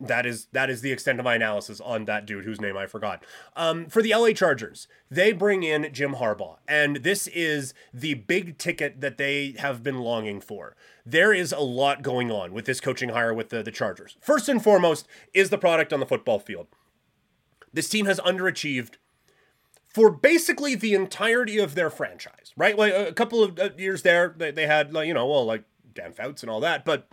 that 0.02 0.26
is 0.26 0.48
that 0.52 0.70
is 0.70 0.82
the 0.82 0.92
extent 0.92 1.20
of 1.20 1.26
my 1.26 1.36
analysis 1.36 1.80
on 1.82 2.06
that 2.06 2.26
dude 2.26 2.46
whose 2.46 2.60
name 2.60 2.76
I 2.76 2.88
forgot. 2.88 3.24
Um, 3.56 3.86
for 3.86 4.02
the 4.02 4.14
LA 4.16 4.32
Chargers, 4.32 4.88
they 5.10 5.32
bring 5.32 5.64
in 5.64 5.90
Jim 5.94 6.16
Harbaugh, 6.16 6.58
and 6.68 6.98
this 6.98 7.28
is 7.28 7.74
the 7.94 8.16
big 8.16 8.58
ticket 8.58 9.02
that 9.02 9.18
they 9.18 9.56
have 9.60 9.84
been 9.84 10.00
longing 10.00 10.42
for. 10.42 10.76
There 11.06 11.34
is 11.34 11.52
a 11.52 11.60
lot 11.60 12.02
going 12.02 12.32
on 12.32 12.54
with 12.54 12.66
this 12.66 12.82
coaching 12.82 13.10
hire 13.10 13.34
with 13.34 13.50
the, 13.50 13.64
the 13.64 13.72
Chargers. 13.72 14.18
First 14.22 14.50
and 14.50 14.64
foremost 14.64 15.08
is 15.34 15.50
the 15.50 15.58
product 15.58 15.94
on 15.94 16.00
the 16.00 16.06
football 16.06 16.40
field. 16.40 16.68
This 17.74 17.90
team 17.90 18.06
has 18.06 18.20
underachieved 18.20 18.96
for 19.88 20.10
basically 20.10 20.76
the 20.76 20.94
entirety 20.94 21.58
of 21.58 21.76
their 21.76 21.90
franchise, 21.90 22.54
right? 22.56 22.78
Like 22.78 22.94
a 22.94 23.14
couple 23.14 23.44
of 23.44 23.60
uh, 23.60 23.70
years 23.78 24.04
there, 24.04 24.34
they, 24.38 24.52
they 24.52 24.68
had, 24.68 24.94
you 24.94 25.14
know, 25.14 25.28
well, 25.28 25.46
like 25.46 25.64
Dan 25.94 26.14
Fouts 26.14 26.44
and 26.44 26.50
all 26.50 26.62
that, 26.62 26.86
but 26.86 27.08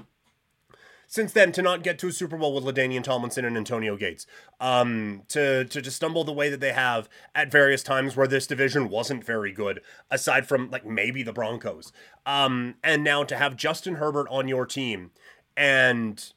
since 1.08 1.32
then 1.32 1.50
to 1.52 1.62
not 1.62 1.82
get 1.82 1.98
to 1.98 2.08
a 2.08 2.12
Super 2.12 2.36
Bowl 2.36 2.54
with 2.54 2.64
LaDainian 2.64 3.02
Tomlinson 3.02 3.44
and 3.44 3.56
Antonio 3.56 3.96
Gates, 3.96 4.26
um, 4.60 5.22
to 5.28 5.64
to 5.64 5.82
just 5.82 5.96
stumble 5.96 6.22
the 6.22 6.32
way 6.32 6.48
that 6.50 6.60
they 6.60 6.72
have 6.72 7.08
at 7.34 7.50
various 7.50 7.82
times 7.82 8.14
where 8.14 8.28
this 8.28 8.46
division 8.46 8.88
wasn't 8.88 9.24
very 9.24 9.50
good, 9.50 9.80
aside 10.10 10.46
from 10.46 10.70
like 10.70 10.86
maybe 10.86 11.24
the 11.24 11.32
Broncos, 11.32 11.92
um, 12.26 12.76
and 12.84 13.02
now 13.02 13.24
to 13.24 13.36
have 13.36 13.56
Justin 13.56 13.96
Herbert 13.96 14.28
on 14.30 14.46
your 14.46 14.66
team 14.66 15.10
and 15.56 16.32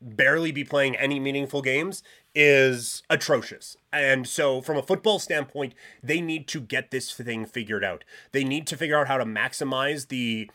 barely 0.00 0.52
be 0.52 0.64
playing 0.64 0.96
any 0.96 1.18
meaningful 1.18 1.62
games 1.62 2.02
is 2.34 3.02
atrocious. 3.08 3.76
And 3.92 4.26
so, 4.26 4.60
from 4.60 4.76
a 4.76 4.82
football 4.82 5.18
standpoint, 5.18 5.74
they 6.02 6.20
need 6.20 6.46
to 6.48 6.60
get 6.60 6.90
this 6.90 7.12
thing 7.12 7.46
figured 7.46 7.84
out. 7.84 8.04
They 8.32 8.44
need 8.44 8.66
to 8.68 8.76
figure 8.76 8.98
out 8.98 9.08
how 9.08 9.18
to 9.18 9.24
maximize 9.24 10.08
the 10.08 10.50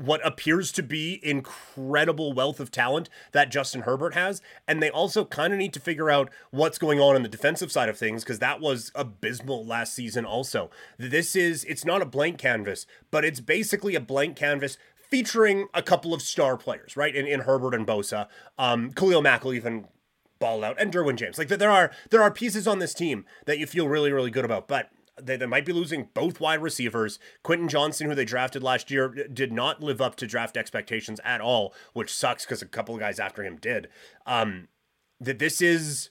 what 0.00 0.24
appears 0.26 0.72
to 0.72 0.82
be 0.82 1.20
incredible 1.22 2.32
wealth 2.32 2.58
of 2.58 2.70
talent 2.70 3.10
that 3.32 3.50
Justin 3.50 3.82
Herbert 3.82 4.14
has. 4.14 4.40
And 4.66 4.82
they 4.82 4.90
also 4.90 5.24
kind 5.24 5.52
of 5.52 5.58
need 5.58 5.74
to 5.74 5.80
figure 5.80 6.10
out 6.10 6.30
what's 6.50 6.78
going 6.78 7.00
on 7.00 7.16
in 7.16 7.22
the 7.22 7.28
defensive 7.28 7.70
side 7.70 7.88
of 7.88 7.98
things 7.98 8.24
because 8.24 8.38
that 8.38 8.60
was 8.60 8.90
abysmal 8.94 9.64
last 9.64 9.94
season, 9.94 10.24
also. 10.24 10.70
This 10.96 11.36
is, 11.36 11.64
it's 11.64 11.84
not 11.84 12.00
a 12.00 12.06
blank 12.06 12.38
canvas, 12.38 12.86
but 13.10 13.24
it's 13.24 13.40
basically 13.40 13.94
a 13.94 14.00
blank 14.00 14.36
canvas 14.36 14.78
featuring 14.96 15.68
a 15.74 15.82
couple 15.82 16.14
of 16.14 16.22
star 16.22 16.56
players, 16.56 16.96
right? 16.96 17.14
In, 17.14 17.26
in 17.26 17.40
Herbert 17.40 17.74
and 17.74 17.86
Bosa. 17.86 18.26
Um, 18.58 18.92
Khalil 18.92 19.20
Mack 19.20 19.44
will 19.44 19.54
even 19.54 19.86
ball 20.38 20.64
out 20.64 20.80
and 20.80 20.90
Derwin 20.90 21.16
James. 21.16 21.36
Like 21.36 21.48
there 21.48 21.70
are 21.70 21.90
there 22.08 22.22
are 22.22 22.30
pieces 22.30 22.66
on 22.66 22.78
this 22.78 22.94
team 22.94 23.26
that 23.44 23.58
you 23.58 23.66
feel 23.66 23.86
really 23.86 24.10
really 24.10 24.30
good 24.30 24.46
about, 24.46 24.66
but 24.66 24.90
they, 25.22 25.36
they 25.36 25.46
might 25.46 25.64
be 25.64 25.72
losing 25.72 26.08
both 26.14 26.40
wide 26.40 26.62
receivers. 26.62 27.18
Quentin 27.42 27.68
Johnson, 27.68 28.08
who 28.08 28.14
they 28.14 28.24
drafted 28.24 28.62
last 28.62 28.90
year, 28.90 29.08
did 29.08 29.52
not 29.52 29.82
live 29.82 30.00
up 30.00 30.16
to 30.16 30.26
draft 30.26 30.56
expectations 30.56 31.20
at 31.24 31.40
all, 31.40 31.74
which 31.92 32.12
sucks 32.12 32.44
because 32.44 32.62
a 32.62 32.66
couple 32.66 32.94
of 32.94 33.00
guys 33.00 33.18
after 33.18 33.44
him 33.44 33.56
did. 33.56 33.88
Um, 34.26 34.68
that 35.20 35.38
this 35.38 35.60
is 35.60 36.10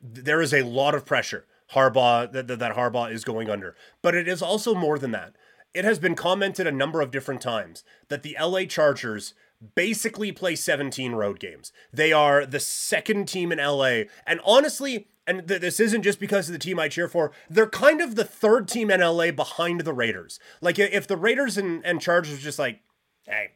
there 0.00 0.40
is 0.40 0.52
a 0.52 0.62
lot 0.62 0.94
of 0.94 1.06
pressure 1.06 1.46
Harbaugh 1.72 2.30
that, 2.32 2.46
that 2.46 2.76
Harbaugh 2.76 3.10
is 3.10 3.24
going 3.24 3.50
under, 3.50 3.74
but 4.02 4.14
it 4.14 4.28
is 4.28 4.42
also 4.42 4.74
more 4.74 4.98
than 4.98 5.10
that. 5.12 5.34
It 5.74 5.84
has 5.84 5.98
been 5.98 6.14
commented 6.14 6.66
a 6.66 6.72
number 6.72 7.00
of 7.00 7.10
different 7.10 7.40
times 7.40 7.84
that 8.08 8.22
the 8.22 8.36
LA 8.40 8.64
Chargers 8.64 9.34
basically 9.74 10.32
play 10.32 10.54
17 10.54 11.12
road 11.12 11.40
games. 11.40 11.72
They 11.92 12.12
are 12.12 12.46
the 12.46 12.60
second 12.60 13.26
team 13.26 13.52
in 13.52 13.58
LA, 13.58 14.04
and 14.26 14.40
honestly, 14.44 15.08
and 15.26 15.46
th- 15.48 15.60
this 15.60 15.80
isn't 15.80 16.02
just 16.02 16.20
because 16.20 16.48
of 16.48 16.52
the 16.52 16.58
team 16.58 16.78
I 16.78 16.88
cheer 16.88 17.08
for, 17.08 17.32
they're 17.50 17.68
kind 17.68 18.00
of 18.00 18.14
the 18.14 18.24
third 18.24 18.68
team 18.68 18.90
in 18.90 19.00
LA 19.00 19.30
behind 19.30 19.80
the 19.80 19.92
Raiders. 19.92 20.38
Like 20.60 20.78
if 20.78 21.06
the 21.06 21.16
Raiders 21.16 21.58
and, 21.58 21.84
and 21.84 22.00
Chargers 22.00 22.38
just 22.40 22.58
like, 22.58 22.80
hey, 23.24 23.52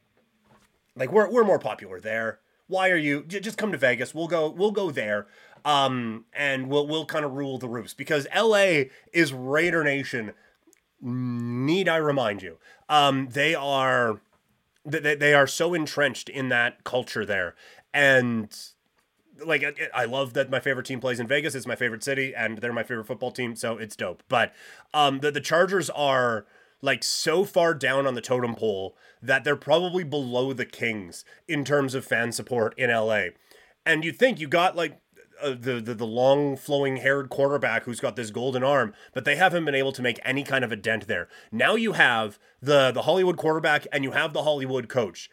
like 0.97 1.13
we're 1.13 1.31
we're 1.31 1.45
more 1.45 1.59
popular 1.59 2.01
there. 2.01 2.41
Why 2.67 2.91
are 2.91 2.97
you 2.97 3.25
j- 3.25 3.41
just 3.41 3.59
come 3.59 3.73
to 3.73 3.79
Vegas? 3.79 4.15
We'll 4.15 4.29
go 4.29 4.51
we'll 4.51 4.73
go 4.73 4.91
there. 4.91 5.27
Um 5.65 6.25
and 6.33 6.69
we'll 6.69 6.87
we'll 6.87 7.07
kind 7.07 7.25
of 7.25 7.33
rule 7.33 7.59
the 7.59 7.69
roost 7.69 7.97
because 7.97 8.27
LA 8.35 8.85
is 9.13 9.33
Raider 9.33 9.85
Nation. 9.85 10.33
Need 11.01 11.89
I 11.89 11.97
remind 11.97 12.43
you? 12.43 12.59
Um 12.89 13.29
they 13.31 13.55
are 13.55 14.21
they, 14.85 15.15
they 15.15 15.35
are 15.35 15.47
so 15.47 15.75
entrenched 15.75 16.29
in 16.29 16.49
that 16.49 16.85
culture 16.85 17.25
there 17.25 17.55
and 17.93 18.57
like 19.45 19.91
I 19.95 20.05
love 20.05 20.33
that 20.35 20.51
my 20.51 20.61
favorite 20.61 20.87
team 20.87 21.01
plays 21.01 21.21
in 21.21 21.27
Vegas. 21.27 21.55
It's 21.55 21.67
my 21.67 21.77
favorite 21.77 22.03
city, 22.05 22.35
and 22.35 22.59
they're 22.59 22.73
my 22.73 22.83
favorite 22.83 23.07
football 23.07 23.31
team, 23.31 23.57
so 23.57 23.77
it's 23.77 23.97
dope. 23.97 24.23
But 24.29 24.53
um, 24.95 25.21
the 25.21 25.31
the 25.31 25.41
Chargers 25.41 25.91
are 25.91 26.47
like 26.83 27.05
so 27.05 27.45
far 27.45 27.75
down 27.75 28.07
on 28.07 28.15
the 28.15 28.21
totem 28.21 28.55
pole 28.55 28.97
that 29.23 29.45
they're 29.45 29.57
probably 29.57 30.05
below 30.05 30.53
the 30.53 30.65
Kings 30.65 31.25
in 31.47 31.65
terms 31.65 31.95
of 31.95 32.05
fan 32.05 32.33
support 32.33 32.75
in 32.79 32.91
LA. 32.91 33.27
And 33.85 34.05
you 34.05 34.13
think 34.13 34.41
you 34.41 34.49
got 34.49 34.77
like 34.77 35.01
uh, 35.43 35.51
the, 35.51 35.81
the 35.81 35.95
the 35.95 36.07
long 36.07 36.57
flowing 36.57 36.99
haired 36.99 37.31
quarterback 37.31 37.85
who's 37.85 38.01
got 38.01 38.17
this 38.17 38.31
golden 38.31 38.63
arm, 38.63 38.95
but 39.13 39.25
they 39.25 39.37
haven't 39.37 39.65
been 39.65 39.75
able 39.75 39.93
to 39.93 40.03
make 40.03 40.19
any 40.25 40.43
kind 40.43 40.65
of 40.65 40.73
a 40.73 40.77
dent 40.77 41.07
there. 41.07 41.29
Now 41.51 41.75
you 41.75 41.93
have 41.93 42.39
the 42.61 42.91
the 42.91 43.03
Hollywood 43.03 43.37
quarterback 43.37 43.87
and 43.93 44.05
you 44.05 44.13
have 44.13 44.33
the 44.33 44.43
Hollywood 44.43 44.89
coach 44.89 45.31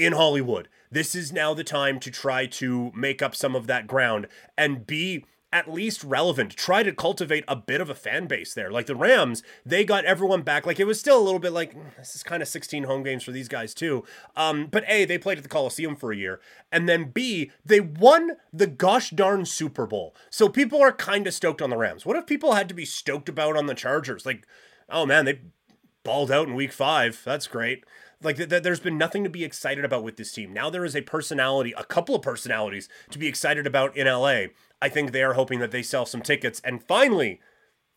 in 0.00 0.14
Hollywood. 0.14 0.68
This 0.90 1.14
is 1.14 1.30
now 1.30 1.52
the 1.52 1.62
time 1.62 2.00
to 2.00 2.10
try 2.10 2.46
to 2.46 2.90
make 2.94 3.20
up 3.20 3.36
some 3.36 3.54
of 3.54 3.66
that 3.66 3.86
ground 3.86 4.26
and 4.56 4.86
be 4.86 5.26
at 5.52 5.70
least 5.70 6.02
relevant. 6.02 6.56
Try 6.56 6.82
to 6.82 6.92
cultivate 6.92 7.44
a 7.46 7.56
bit 7.56 7.82
of 7.82 7.90
a 7.90 7.94
fan 7.94 8.26
base 8.26 8.54
there. 8.54 8.70
Like 8.70 8.86
the 8.86 8.96
Rams, 8.96 9.42
they 9.66 9.84
got 9.84 10.06
everyone 10.06 10.40
back. 10.40 10.64
Like 10.64 10.80
it 10.80 10.86
was 10.86 10.98
still 10.98 11.18
a 11.18 11.22
little 11.22 11.38
bit 11.38 11.52
like 11.52 11.74
mm, 11.74 11.96
this 11.98 12.14
is 12.14 12.22
kind 12.22 12.40
of 12.40 12.48
16 12.48 12.84
home 12.84 13.02
games 13.02 13.24
for 13.24 13.32
these 13.32 13.48
guys 13.48 13.74
too. 13.74 14.04
Um, 14.36 14.68
but 14.70 14.84
A, 14.88 15.04
they 15.04 15.18
played 15.18 15.36
at 15.36 15.42
the 15.42 15.50
Coliseum 15.50 15.96
for 15.96 16.12
a 16.12 16.16
year. 16.16 16.40
And 16.72 16.88
then 16.88 17.10
B, 17.10 17.50
they 17.64 17.80
won 17.80 18.36
the 18.52 18.66
gosh 18.66 19.10
darn 19.10 19.44
Super 19.44 19.86
Bowl. 19.86 20.14
So 20.30 20.48
people 20.48 20.80
are 20.80 20.92
kind 20.92 21.26
of 21.26 21.34
stoked 21.34 21.60
on 21.60 21.70
the 21.70 21.76
Rams. 21.76 22.06
What 22.06 22.16
if 22.16 22.26
people 22.26 22.54
had 22.54 22.68
to 22.68 22.74
be 22.74 22.86
stoked 22.86 23.28
about 23.28 23.56
on 23.56 23.66
the 23.66 23.74
Chargers? 23.74 24.24
Like, 24.24 24.46
oh 24.88 25.04
man, 25.04 25.26
they 25.26 25.40
balled 26.04 26.30
out 26.30 26.48
in 26.48 26.54
week 26.54 26.72
five. 26.72 27.20
That's 27.24 27.46
great. 27.46 27.84
Like 28.22 28.36
th- 28.36 28.48
th- 28.48 28.62
there's 28.62 28.80
been 28.80 28.98
nothing 28.98 29.24
to 29.24 29.30
be 29.30 29.44
excited 29.44 29.84
about 29.84 30.04
with 30.04 30.16
this 30.16 30.32
team. 30.32 30.52
Now 30.52 30.68
there 30.70 30.84
is 30.84 30.94
a 30.94 31.02
personality, 31.02 31.72
a 31.76 31.84
couple 31.84 32.14
of 32.14 32.22
personalities 32.22 32.88
to 33.10 33.18
be 33.18 33.26
excited 33.26 33.66
about 33.66 33.96
in 33.96 34.06
LA. 34.06 34.46
I 34.82 34.88
think 34.88 35.12
they 35.12 35.22
are 35.22 35.34
hoping 35.34 35.58
that 35.60 35.70
they 35.70 35.82
sell 35.82 36.06
some 36.06 36.22
tickets 36.22 36.60
and 36.64 36.82
finally 36.82 37.40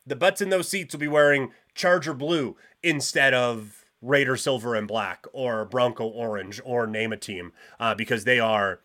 the 0.06 0.16
butts 0.16 0.42
in 0.42 0.50
those 0.50 0.70
seats 0.70 0.94
will 0.94 1.00
be 1.00 1.08
wearing 1.08 1.52
Charger 1.76 2.14
blue 2.14 2.58
instead 2.82 3.34
of 3.34 3.86
Raider 4.02 4.36
silver 4.36 4.76
and 4.76 4.88
black 4.88 5.26
or 5.32 5.64
Bronco 5.64 6.06
orange 6.06 6.60
or 6.66 6.86
name 6.86 7.14
a 7.14 7.18
team 7.18 7.54
uh, 7.80 7.96
because 7.96 8.26
they 8.26 8.40
are 8.40 8.82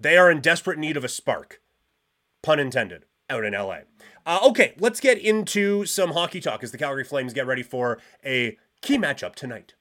they 0.00 0.16
are 0.16 0.30
in 0.30 0.40
desperate 0.40 0.78
need 0.78 0.96
of 0.96 1.04
a 1.04 1.08
spark, 1.08 1.60
pun 2.42 2.58
intended, 2.58 3.04
out 3.30 3.44
in 3.44 3.52
LA. 3.52 3.78
Uh, 4.26 4.40
okay, 4.42 4.74
let's 4.78 4.98
get 4.98 5.18
into 5.18 5.84
some 5.86 6.10
hockey 6.10 6.40
talk 6.40 6.64
as 6.64 6.72
the 6.72 6.78
Calgary 6.78 7.04
Flames 7.04 7.32
get 7.32 7.46
ready 7.46 7.62
for 7.62 7.98
a 8.24 8.58
key 8.82 8.98
matchup 8.98 9.36
tonight. 9.36 9.74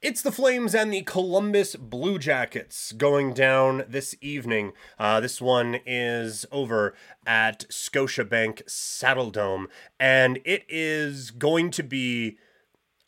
It's 0.00 0.22
the 0.22 0.30
Flames 0.30 0.76
and 0.76 0.92
the 0.92 1.02
Columbus 1.02 1.74
Blue 1.74 2.20
Jackets 2.20 2.92
going 2.92 3.34
down 3.34 3.84
this 3.88 4.14
evening. 4.20 4.72
Uh, 4.96 5.18
this 5.18 5.40
one 5.40 5.80
is 5.84 6.46
over 6.52 6.94
at 7.26 7.66
Scotiabank 7.68 8.62
Saddledome, 8.66 9.66
and 9.98 10.38
it 10.44 10.64
is 10.68 11.32
going 11.32 11.72
to 11.72 11.82
be 11.82 12.38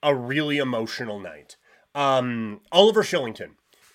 a 0.03 0.17
really 0.17 0.59
emotional 0.59 1.21
night. 1.21 1.57
Um, 1.95 2.61
Oliver 2.73 3.05
Kylington 3.05 3.51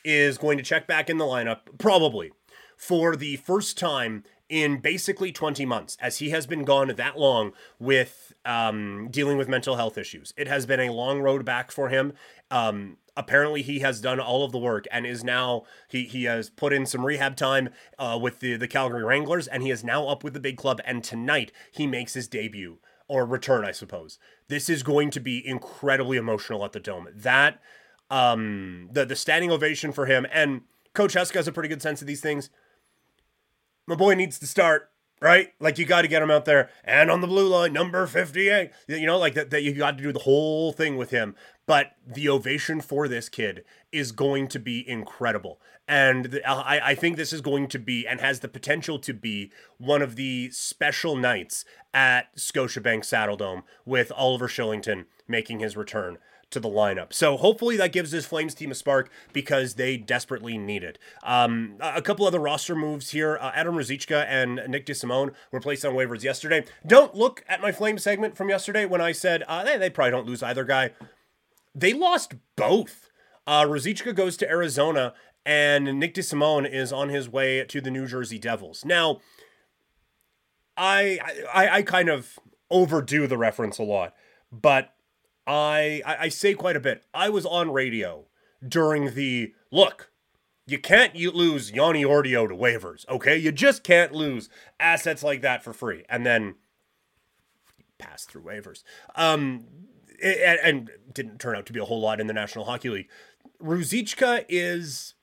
is 0.06 0.38
going 0.38 0.58
to 0.58 0.64
check 0.64 0.88
back 0.88 1.10
in 1.10 1.18
the 1.18 1.26
lineup, 1.26 1.78
probably, 1.78 2.32
for 2.78 3.18
the 3.18 3.36
first 3.36 3.78
time 3.78 4.24
in 4.50 4.80
basically 4.80 5.32
20 5.32 5.66
months, 5.66 5.98
as 6.00 6.18
he 6.18 6.30
has 6.30 6.46
been 6.46 6.64
gone 6.64 6.88
that 6.96 7.18
long 7.18 7.52
with 7.80 8.34
um, 8.46 9.08
dealing 9.10 9.38
with 9.38 9.50
mental 9.50 9.76
health 9.76 9.98
issues. 9.98 10.34
It 10.38 10.48
has 10.48 10.66
been 10.66 10.80
a 10.80 10.92
long 10.92 11.22
road 11.22 11.46
back 11.46 11.72
for 11.72 11.90
him. 11.90 12.14
Um, 12.52 12.98
apparently, 13.18 13.62
he 13.62 13.80
has 13.80 14.00
done 14.02 14.20
all 14.20 14.46
of 14.46 14.52
the 14.52 14.60
work 14.60 14.86
and 14.92 15.06
is 15.06 15.24
now 15.24 15.64
he 15.90 16.04
he 16.04 16.26
has 16.26 16.50
put 16.50 16.74
in 16.74 16.86
some 16.86 17.06
rehab 17.06 17.36
time 17.36 17.70
uh, 17.98 18.18
with 18.22 18.40
the 18.40 18.56
the 18.56 18.68
Calgary 18.68 19.04
Wranglers, 19.04 19.48
and 19.48 19.64
he 19.64 19.72
is 19.72 19.84
now 19.84 20.08
up 20.08 20.24
with 20.24 20.34
the 20.34 20.40
big 20.40 20.58
club. 20.58 20.80
And 20.86 21.04
tonight, 21.04 21.52
he 21.72 21.88
makes 21.88 22.14
his 22.14 22.28
debut 22.28 22.78
or 23.08 23.26
return, 23.26 23.66
I 23.66 23.72
suppose. 23.72 24.20
This 24.48 24.70
is 24.70 24.84
going 24.84 25.10
to 25.12 25.20
be 25.20 25.46
incredibly 25.46 26.18
emotional 26.18 26.64
at 26.66 26.72
the 26.72 26.80
Dome. 26.80 27.08
That 27.16 27.60
um, 28.12 28.90
the 28.92 29.06
the 29.06 29.16
standing 29.16 29.52
ovation 29.52 29.92
for 29.92 30.06
him 30.06 30.28
and 30.32 30.62
Coach 30.94 31.16
Huska 31.16 31.36
has 31.36 31.48
a 31.48 31.52
pretty 31.52 31.70
good 31.70 31.82
sense 31.82 32.02
of 32.02 32.08
these 32.08 32.22
things 32.22 32.50
my 33.88 33.96
boy 33.96 34.16
needs 34.16 34.40
to 34.40 34.48
start 34.48 34.92
right? 35.22 35.54
Like 35.60 35.78
you 35.78 35.86
got 35.86 36.04
to 36.04 36.08
get 36.08 36.22
him 36.22 36.32
out 36.32 36.46
there 36.46 36.70
and 36.84 37.10
on 37.10 37.22
the 37.22 37.28
blue 37.28 37.48
line, 37.48 37.74
number 37.74 38.06
58. 38.06 38.72
You 38.88 39.06
know, 39.06 39.18
like 39.18 39.34
that, 39.34 39.50
that 39.50 39.64
you 39.64 39.74
got 39.74 39.98
to 39.98 40.04
do 40.04 40.14
the 40.14 40.20
whole 40.20 40.72
thing 40.72 40.98
with 40.98 41.12
him. 41.12 41.36
But 41.66 41.94
the 42.06 42.30
ovation 42.30 42.80
for 42.80 43.08
this 43.08 43.28
kid 43.28 43.64
is 43.92 44.12
going 44.12 44.48
to 44.50 44.60
be 44.60 44.88
incredible. 44.88 45.60
And 45.88 46.26
the, 46.26 46.48
I, 46.48 46.92
I 46.92 46.96
think 46.96 47.18
this 47.18 47.34
is 47.34 47.42
going 47.42 47.68
to 47.70 47.80
be 47.80 48.08
and 48.08 48.20
has 48.20 48.42
the 48.42 48.48
potential 48.48 49.00
to 49.00 49.14
be 49.14 49.52
one 49.78 50.02
of 50.02 50.16
the 50.16 50.52
special 50.52 51.16
nights 51.16 51.66
at 51.94 52.36
Scotiabank 52.36 53.00
Saddledome 53.00 53.64
with 53.84 54.12
Oliver 54.16 54.48
Kylington 54.48 55.06
making 55.28 55.60
his 55.60 55.76
return 55.76 56.18
to 56.52 56.60
the 56.60 56.70
lineup. 56.70 57.14
So 57.14 57.38
hopefully 57.38 57.76
that 57.78 57.92
gives 57.92 58.12
this 58.12 58.26
Flames 58.26 58.54
team 58.54 58.72
a 58.72 58.76
spark 58.76 59.10
because 59.34 59.76
they 59.76 59.98
desperately 59.98 60.58
need 60.58 60.84
it. 60.84 60.98
Um, 61.24 61.76
a 61.80 62.02
couple 62.02 62.26
other 62.26 62.40
roster 62.40 62.76
moves 62.76 63.12
here. 63.12 63.38
Uh, 63.42 63.52
Adam 63.54 63.76
Ruzicka 63.76 64.26
and 64.28 64.62
Nick 64.68 64.86
DeSimone 64.86 65.34
were 65.52 65.60
placed 65.60 65.84
on 65.84 65.94
waivers 65.94 66.24
yesterday. 66.24 66.66
Don't 66.86 67.16
look 67.16 67.44
at 67.48 67.62
my 67.62 67.72
Flame 67.72 67.98
segment 67.98 68.38
from 68.38 68.50
yesterday 68.50 68.86
when 68.86 69.02
I 69.02 69.12
said 69.12 69.44
uh, 69.48 69.64
they, 69.64 69.78
they 69.78 69.90
probably 69.90 70.12
don't 70.12 70.28
lose 70.28 70.44
either 70.44 70.64
guy. 70.64 70.92
They 71.74 71.94
lost 71.94 72.36
both. 72.56 73.10
Uh, 73.46 73.64
Ruzicka 73.64 74.16
goes 74.16 74.38
to 74.38 74.50
Arizona 74.50 75.14
and 75.46 76.00
Nick 76.00 76.16
DeSimone 76.16 76.70
is 76.70 76.92
on 76.92 77.10
his 77.10 77.30
way 77.30 77.64
to 77.66 77.82
the 77.82 77.92
New 77.92 78.08
Jersey 78.08 78.40
Devils. 78.40 78.84
Now, 78.84 79.20
I, 80.76 81.20
I 81.54 81.70
I 81.70 81.82
kind 81.84 82.10
of 82.10 82.40
overdo 82.72 83.28
the 83.28 83.38
reference 83.38 83.78
a 83.78 83.84
lot, 83.84 84.14
but 84.52 84.95
I, 85.48 86.02
I, 86.06 86.18
I 86.22 86.30
say 86.30 86.54
quite 86.54 86.76
a 86.76 86.80
bit. 86.80 87.04
I 87.14 87.30
was 87.30 87.46
on 87.46 87.72
radio 87.72 88.26
during 88.68 89.14
the 89.14 89.54
look. 89.72 90.12
You 90.68 90.80
can't 90.80 91.16
you 91.16 91.32
lose 91.32 91.72
Yanni 91.72 92.04
Ordio 92.04 92.48
to 92.48 92.56
waivers, 92.56 93.08
okay? 93.08 93.38
You 93.38 93.52
just 93.52 93.84
can't 93.84 94.12
lose 94.12 94.50
assets 94.80 95.22
like 95.22 95.42
that 95.42 95.64
for 95.64 95.74
free, 95.74 96.04
and 96.10 96.26
then 96.26 96.56
pass 98.00 98.26
through 98.26 98.44
waivers. 98.44 98.84
Um, 99.16 99.66
and, 100.24 100.60
and 100.64 100.92
didn't 101.14 101.40
turn 101.40 101.56
out 101.56 101.66
to 101.68 101.74
be 101.74 101.80
a 101.80 101.86
whole 101.86 102.00
lot 102.00 102.20
in 102.20 102.28
the 102.28 102.34
National 102.34 102.66
Hockey 102.66 102.90
League. 102.90 103.10
Ruzicka 103.62 104.46
is 104.50 105.14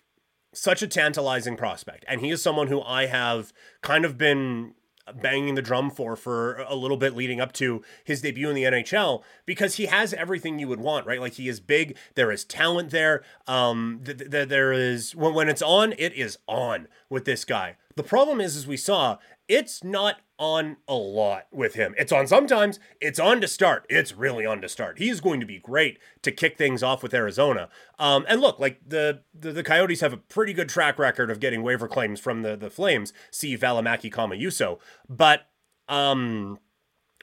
such 0.55 0.83
a 0.83 0.87
tantalizing 0.87 1.57
prospect, 1.57 2.05
and 2.07 2.21
he 2.21 2.31
is 2.31 2.43
someone 2.43 2.69
who 2.69 2.81
I 2.83 3.07
have 3.07 3.53
kind 3.81 4.05
of 4.05 4.17
been 4.17 4.75
banging 5.21 5.55
the 5.55 5.63
drum 5.63 5.91
for 5.91 6.17
for 6.17 6.57
a 6.69 6.75
little 6.75 6.97
bit 6.97 7.17
leading 7.17 7.41
up 7.41 7.53
to 7.55 7.83
his 8.05 8.21
debut 8.21 8.49
in 8.49 8.55
the 8.55 8.65
NHL 8.65 9.23
because 9.47 9.77
he 9.77 9.87
has 9.87 10.15
everything 10.15 10.59
you 10.59 10.69
would 10.69 10.81
want, 10.81 11.07
right? 11.07 11.21
Like 11.21 11.35
he 11.35 11.49
is 11.49 11.61
big, 11.61 11.97
there 12.15 12.31
is 12.31 12.45
talent 12.45 12.91
there. 12.91 13.23
Um, 13.47 14.01
th- 14.05 14.31
th- 14.31 14.49
there 14.49 14.73
is 14.73 15.15
when 15.17 15.35
when 15.35 15.49
it's 15.49 15.63
on, 15.63 15.93
it 15.99 16.13
is 16.15 16.39
on 16.47 16.89
with 17.09 17.25
this 17.25 17.45
guy. 17.45 17.77
The 17.97 18.03
problem 18.03 18.41
is, 18.41 18.57
as 18.57 18.67
we 18.67 18.77
saw, 18.77 19.19
it's 19.49 19.85
not 19.85 20.21
on 20.39 20.77
a 20.89 20.95
lot 20.95 21.47
with 21.53 21.75
him. 21.75 21.95
It's 21.99 22.11
on 22.11 22.27
sometimes, 22.27 22.81
it's 23.01 23.21
on 23.21 23.41
to 23.41 23.49
start. 23.49 23.87
It's 23.89 24.13
really 24.13 24.47
on 24.47 24.61
to 24.63 24.69
start. 24.69 24.99
He's 24.99 25.21
going 25.21 25.41
to 25.41 25.47
be 25.47 25.59
great 25.59 25.99
to 26.23 26.33
kick 26.33 26.57
things 26.57 26.83
off 26.83 27.03
with 27.03 27.15
Arizona. 27.15 27.69
Um, 27.99 28.25
and 28.29 28.41
look, 28.41 28.59
like 28.59 28.81
the, 28.87 29.21
the, 29.35 29.53
the 29.53 29.63
Coyotes 29.63 30.01
have 30.01 30.13
a 30.13 30.17
pretty 30.17 30.53
good 30.53 30.69
track 30.69 30.99
record 30.99 31.31
of 31.31 31.39
getting 31.39 31.63
waiver 31.63 31.87
claims 31.89 32.19
from 32.19 32.43
the 32.43 32.57
the 32.57 32.71
Flames. 32.71 33.13
See 33.31 33.57
Valimaki, 33.57 34.11
Yuso, 34.11 34.79
but 35.09 35.49
um 35.89 36.59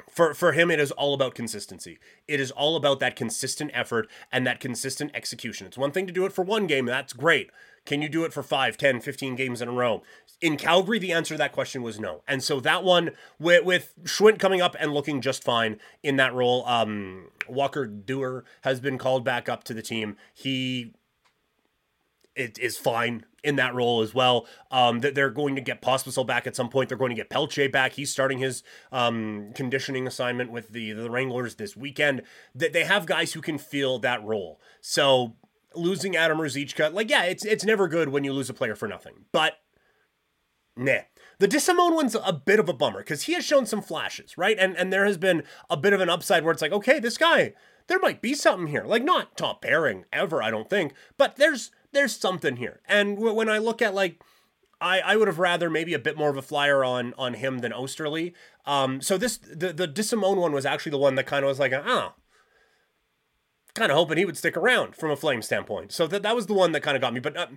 for 0.10 0.34
for 0.34 0.52
him 0.54 0.72
it 0.72 0.80
is 0.80 0.92
all 0.92 1.14
about 1.14 1.36
consistency. 1.36 2.00
It 2.28 2.40
is 2.40 2.52
all 2.52 2.76
about 2.76 3.00
that 3.00 3.16
consistent 3.16 3.72
effort 3.74 4.08
and 4.32 4.46
that 4.46 4.60
consistent 4.60 5.12
execution. 5.14 5.68
It's 5.68 5.78
one 5.78 5.92
thing 5.92 6.08
to 6.08 6.14
do 6.14 6.26
it 6.26 6.34
for 6.34 6.44
one 6.44 6.68
game 6.68 6.86
that's 6.86 7.14
great. 7.14 7.50
Can 7.86 8.02
you 8.02 8.10
do 8.10 8.24
it 8.24 8.34
for 8.34 8.44
5 8.44 8.78
10 8.78 9.02
15 9.02 9.36
games 9.36 9.62
in 9.62 9.68
a 9.68 9.72
row? 9.72 10.04
In 10.42 10.58
calgary 10.58 11.00
the 11.00 11.12
answer 11.12 11.34
to 11.34 11.38
that 11.40 11.52
question 11.52 11.82
was 11.82 12.00
no. 12.00 12.22
And 12.28 12.44
so 12.44 12.60
that 12.60 12.84
one 12.84 13.12
with 13.40 13.64
with 13.64 13.94
schwindt 14.04 14.40
coming 14.40 14.62
up 14.62 14.76
and 14.80 14.94
looking 14.94 15.22
just 15.22 15.44
fine 15.44 15.80
in 16.04 16.16
that 16.18 16.34
role 16.34 16.66
um 16.68 17.30
walker 17.48 17.88
duehr 17.88 18.44
has 18.62 18.80
been 18.80 18.98
called 18.98 19.24
back 19.24 19.50
up 19.50 19.64
to 19.66 19.74
the 19.74 19.82
team. 19.82 20.18
He 20.34 20.94
is 22.40 22.78
fine 22.78 23.26
in 23.44 23.56
that 23.58 23.74
role 23.74 24.02
as 24.02 24.14
well. 24.14 24.48
Um, 24.72 25.00
that 25.00 25.16
they're 25.16 25.30
going 25.30 25.56
to 25.56 25.62
get 25.62 25.82
Pospisil 25.82 26.26
back 26.26 26.48
at 26.48 26.56
some 26.56 26.70
point. 26.70 26.90
They're 26.90 26.98
going 26.98 27.12
to 27.12 27.16
get 27.16 27.30
Pelche 27.30 27.72
back. 27.72 27.94
He's 27.94 28.12
starting 28.12 28.40
his 28.40 28.64
um, 28.92 29.52
conditioning 29.56 30.08
assignment 30.08 30.52
with 30.52 30.70
the 30.70 30.92
the 30.94 31.10
Wranglers 31.10 31.56
this 31.56 31.76
weekend. 31.76 32.22
That 32.56 32.74
they 32.74 32.84
have 32.84 33.06
guys 33.06 33.34
who 33.34 33.42
can 33.42 33.58
fill 33.58 34.00
that 34.00 34.24
role. 34.24 34.60
So 34.82 35.36
losing 35.76 36.16
Adam 36.16 36.38
Ruzicka, 36.38 36.94
like 36.94 37.10
yeah, 37.10 37.24
it's 37.24 37.46
it's 37.46 37.66
never 37.66 37.88
good 37.88 38.10
when 38.10 38.24
you 38.24 38.34
lose 38.34 38.50
a 38.50 38.54
player 38.54 38.76
for 38.76 38.88
nothing. 38.88 39.26
But 39.32 39.54
nah. 40.76 41.00
The 41.40 41.48
DeSimone 41.48 41.96
one's 41.96 42.16
a 42.16 42.34
bit 42.34 42.60
of 42.60 42.68
a 42.68 42.74
bummer 42.74 43.00
because 43.00 43.24
he 43.24 43.34
has 43.34 43.46
shown 43.46 43.66
some 43.66 43.82
flashes, 43.82 44.38
right? 44.38 44.58
And 44.60 44.76
and 44.76 44.92
there 44.92 45.06
has 45.06 45.18
been 45.18 45.44
a 45.70 45.78
bit 45.78 45.94
of 45.94 46.02
an 46.02 46.10
upside 46.10 46.44
where 46.44 46.52
it's 46.52 46.62
like, 46.62 46.74
okay, 46.74 47.00
this 47.00 47.18
guy, 47.18 47.54
there 47.88 48.00
might 48.00 48.22
be 48.22 48.34
something 48.34 48.68
here. 48.68 48.84
Like 48.84 49.04
not 49.04 49.38
top 49.38 49.62
pairing 49.62 50.04
ever, 50.12 50.44
I 50.44 50.52
don't 50.52 50.70
think, 50.70 50.94
but 51.18 51.38
there's 51.38 51.72
there's 51.92 52.16
something 52.16 52.58
here. 52.58 52.82
And 52.88 53.18
when 53.18 53.50
I 53.50 53.58
look 53.58 53.82
at 53.82 53.94
like, 53.94 54.22
I, 54.82 55.02
I 55.02 55.16
would 55.18 55.28
have 55.28 55.40
rather 55.40 55.70
maybe 55.70 55.94
a 55.94 56.00
bit 56.00 56.18
more 56.18 56.30
of 56.30 56.38
a 56.38 56.42
flyer 56.42 56.84
on 56.84 57.14
on 57.18 57.34
him 57.34 57.60
than 57.60 57.72
Oesterle. 57.72 58.34
Um, 58.66 59.02
so 59.02 59.18
this 59.18 59.38
the 59.38 59.74
the 59.74 59.88
DeSimone 59.88 60.38
one 60.38 60.54
was 60.54 60.66
actually 60.66 60.92
the 60.92 60.98
one 60.98 61.16
that 61.16 61.26
kind 61.26 61.44
of 61.44 61.50
was 61.50 61.60
like, 61.60 61.74
oh, 61.74 62.14
kind 63.74 63.92
of 63.92 63.98
hoping 63.98 64.18
he 64.18 64.26
would 64.26 64.38
stick 64.38 64.56
around 64.56 64.96
from 64.96 65.12
a 65.12 65.16
flame 65.16 65.42
standpoint. 65.42 65.92
So 65.92 66.08
that 66.08 66.24
that 66.24 66.36
was 66.36 66.46
the 66.46 66.54
one 66.54 66.72
that 66.72 66.82
kind 66.82 66.96
of 66.96 67.02
got 67.02 67.14
me. 67.14 67.20
But 67.20 67.36
uh, 67.36 67.48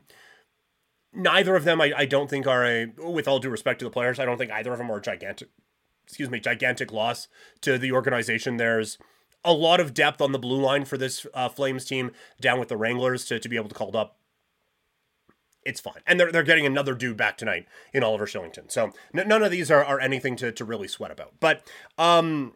neither 1.12 1.54
of 1.54 1.64
them, 1.64 1.80
I, 1.80 1.92
I 1.96 2.06
don't 2.06 2.28
think 2.28 2.46
are 2.46 2.64
a. 2.64 2.86
With 2.98 3.28
all 3.28 3.38
due 3.38 3.50
respect 3.50 3.78
to 3.80 3.84
the 3.84 3.90
players, 3.90 4.18
I 4.18 4.24
don't 4.24 4.38
think 4.38 4.50
either 4.50 4.72
of 4.72 4.78
them 4.78 4.90
are 4.90 5.00
gigantic. 5.00 5.48
Excuse 6.04 6.30
me, 6.30 6.40
gigantic 6.40 6.92
loss 6.92 7.28
to 7.60 7.78
the 7.78 7.92
organization. 7.92 8.56
There's 8.56 8.98
a 9.44 9.52
lot 9.52 9.80
of 9.80 9.94
depth 9.94 10.20
on 10.20 10.32
the 10.32 10.38
blue 10.38 10.60
line 10.60 10.84
for 10.84 10.96
this 10.96 11.26
uh, 11.34 11.48
Flames 11.48 11.84
team 11.84 12.10
down 12.40 12.58
with 12.58 12.68
the 12.68 12.76
Wranglers 12.76 13.24
to, 13.26 13.38
to 13.38 13.48
be 13.48 13.56
able 13.56 13.68
to 13.68 13.74
call 13.74 13.96
up 13.96 14.18
it's 15.64 15.80
fine. 15.80 16.00
And 16.06 16.18
they're, 16.18 16.32
they're 16.32 16.42
getting 16.42 16.66
another 16.66 16.94
dude 16.94 17.16
back 17.16 17.36
tonight 17.36 17.66
in 17.92 18.02
Oliver 18.02 18.26
Kylington. 18.26 18.70
So 18.70 18.92
n- 19.16 19.28
none 19.28 19.42
of 19.42 19.50
these 19.50 19.70
are, 19.70 19.84
are 19.84 20.00
anything 20.00 20.36
to, 20.36 20.52
to 20.52 20.64
really 20.64 20.88
sweat 20.88 21.10
about. 21.10 21.34
But 21.40 21.66
um, 21.98 22.54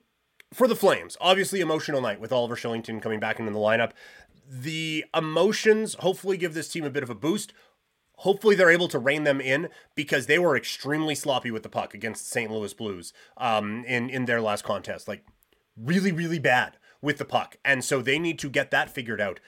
for 0.52 0.68
the 0.68 0.76
Flames, 0.76 1.16
obviously 1.20 1.60
emotional 1.60 2.00
night 2.00 2.20
with 2.20 2.32
Oliver 2.32 2.56
Kylington 2.56 3.00
coming 3.00 3.20
back 3.20 3.38
into 3.38 3.52
the 3.52 3.58
lineup. 3.58 3.92
The 4.48 5.04
emotions 5.14 5.94
hopefully 6.00 6.36
give 6.36 6.54
this 6.54 6.68
team 6.68 6.84
a 6.84 6.90
bit 6.90 7.02
of 7.02 7.10
a 7.10 7.14
boost. 7.14 7.52
Hopefully 8.20 8.54
they're 8.54 8.70
able 8.70 8.88
to 8.88 8.98
rein 8.98 9.25
them 9.25 9.40
in 9.40 9.68
because 9.94 10.26
they 10.26 10.38
were 10.38 10.56
extremely 10.56 11.14
sloppy 11.14 11.50
with 11.50 11.62
the 11.62 11.68
puck 11.68 11.94
against 11.94 12.25
the 12.25 12.30
St. 12.30 12.50
Louis 12.50 12.72
Blues 12.72 13.12
um, 13.36 13.84
in, 13.86 14.08
in 14.08 14.25
their 14.25 14.40
last 14.40 14.64
contest. 14.64 15.06
Like 15.06 15.25
really, 15.76 16.12
really 16.12 16.38
bad 16.38 16.78
with 17.02 17.18
the 17.18 17.25
puck. 17.25 17.56
And 17.64 17.84
so 17.84 18.00
they 18.00 18.18
need 18.18 18.38
to 18.38 18.48
get 18.48 18.70
that 18.70 18.88
figured 18.88 19.20
out 19.20 19.40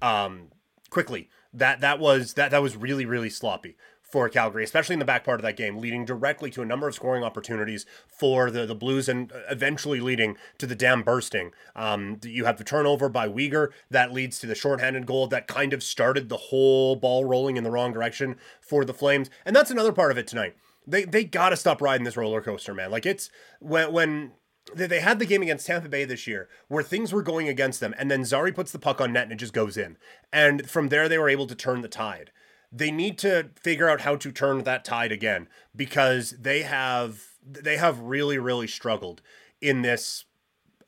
um, 0.00 0.50
quickly 0.90 1.28
that 1.52 1.80
that 1.80 1.98
was 1.98 2.34
that 2.34 2.50
that 2.50 2.62
was 2.62 2.76
really 2.76 3.04
really 3.04 3.30
sloppy 3.30 3.76
for 4.08 4.28
Calgary, 4.28 4.64
especially 4.64 4.94
in 4.94 4.98
the 4.98 5.04
back 5.04 5.22
part 5.22 5.38
of 5.38 5.44
that 5.44 5.56
game, 5.56 5.76
leading 5.76 6.04
directly 6.04 6.50
to 6.50 6.62
a 6.62 6.66
number 6.66 6.88
of 6.88 6.94
scoring 6.94 7.22
opportunities 7.22 7.84
for 8.06 8.50
the, 8.50 8.64
the 8.64 8.74
Blues 8.74 9.06
and 9.06 9.30
eventually 9.50 10.00
leading 10.00 10.36
to 10.56 10.66
the 10.66 10.74
dam 10.74 11.02
bursting. 11.02 11.52
Um, 11.76 12.18
you 12.24 12.46
have 12.46 12.56
the 12.56 12.64
turnover 12.64 13.10
by 13.10 13.28
Weegar 13.28 13.68
that 13.90 14.12
leads 14.12 14.38
to 14.38 14.46
the 14.46 14.54
shorthanded 14.54 15.04
goal 15.04 15.26
that 15.28 15.46
kind 15.46 15.74
of 15.74 15.82
started 15.82 16.28
the 16.28 16.36
whole 16.36 16.96
ball 16.96 17.26
rolling 17.26 17.58
in 17.58 17.64
the 17.64 17.70
wrong 17.70 17.92
direction 17.92 18.36
for 18.62 18.84
the 18.84 18.94
Flames. 18.94 19.28
And 19.44 19.54
that's 19.54 19.70
another 19.70 19.92
part 19.92 20.10
of 20.10 20.16
it 20.16 20.26
tonight. 20.26 20.56
They, 20.86 21.04
they 21.04 21.24
got 21.24 21.50
to 21.50 21.56
stop 21.56 21.82
riding 21.82 22.04
this 22.04 22.16
roller 22.16 22.40
coaster, 22.40 22.72
man. 22.72 22.90
Like 22.90 23.04
it's 23.04 23.30
when 23.60 23.92
when 23.92 24.32
they 24.74 25.00
had 25.00 25.18
the 25.18 25.26
game 25.26 25.42
against 25.42 25.66
Tampa 25.66 25.88
Bay 25.88 26.04
this 26.04 26.26
year 26.26 26.48
where 26.68 26.82
things 26.82 27.12
were 27.12 27.22
going 27.22 27.48
against 27.48 27.80
them, 27.80 27.94
and 27.98 28.10
then 28.10 28.24
Zary 28.24 28.52
puts 28.52 28.72
the 28.72 28.78
puck 28.78 29.00
on 29.00 29.12
net 29.12 29.24
and 29.24 29.32
it 29.32 29.36
just 29.36 29.52
goes 29.52 29.76
in. 29.76 29.96
And 30.32 30.68
from 30.68 30.88
there, 30.88 31.08
they 31.08 31.18
were 31.18 31.28
able 31.28 31.46
to 31.46 31.54
turn 31.54 31.82
the 31.82 31.88
tide. 31.88 32.30
They 32.70 32.90
need 32.90 33.18
to 33.18 33.50
figure 33.60 33.88
out 33.88 34.02
how 34.02 34.16
to 34.16 34.30
turn 34.30 34.64
that 34.64 34.84
tide 34.84 35.12
again 35.12 35.48
because 35.74 36.32
they 36.32 36.62
have 36.62 37.22
they 37.42 37.78
have 37.78 37.98
really 38.00 38.36
really 38.36 38.66
struggled 38.66 39.22
in 39.60 39.82
this 39.82 40.24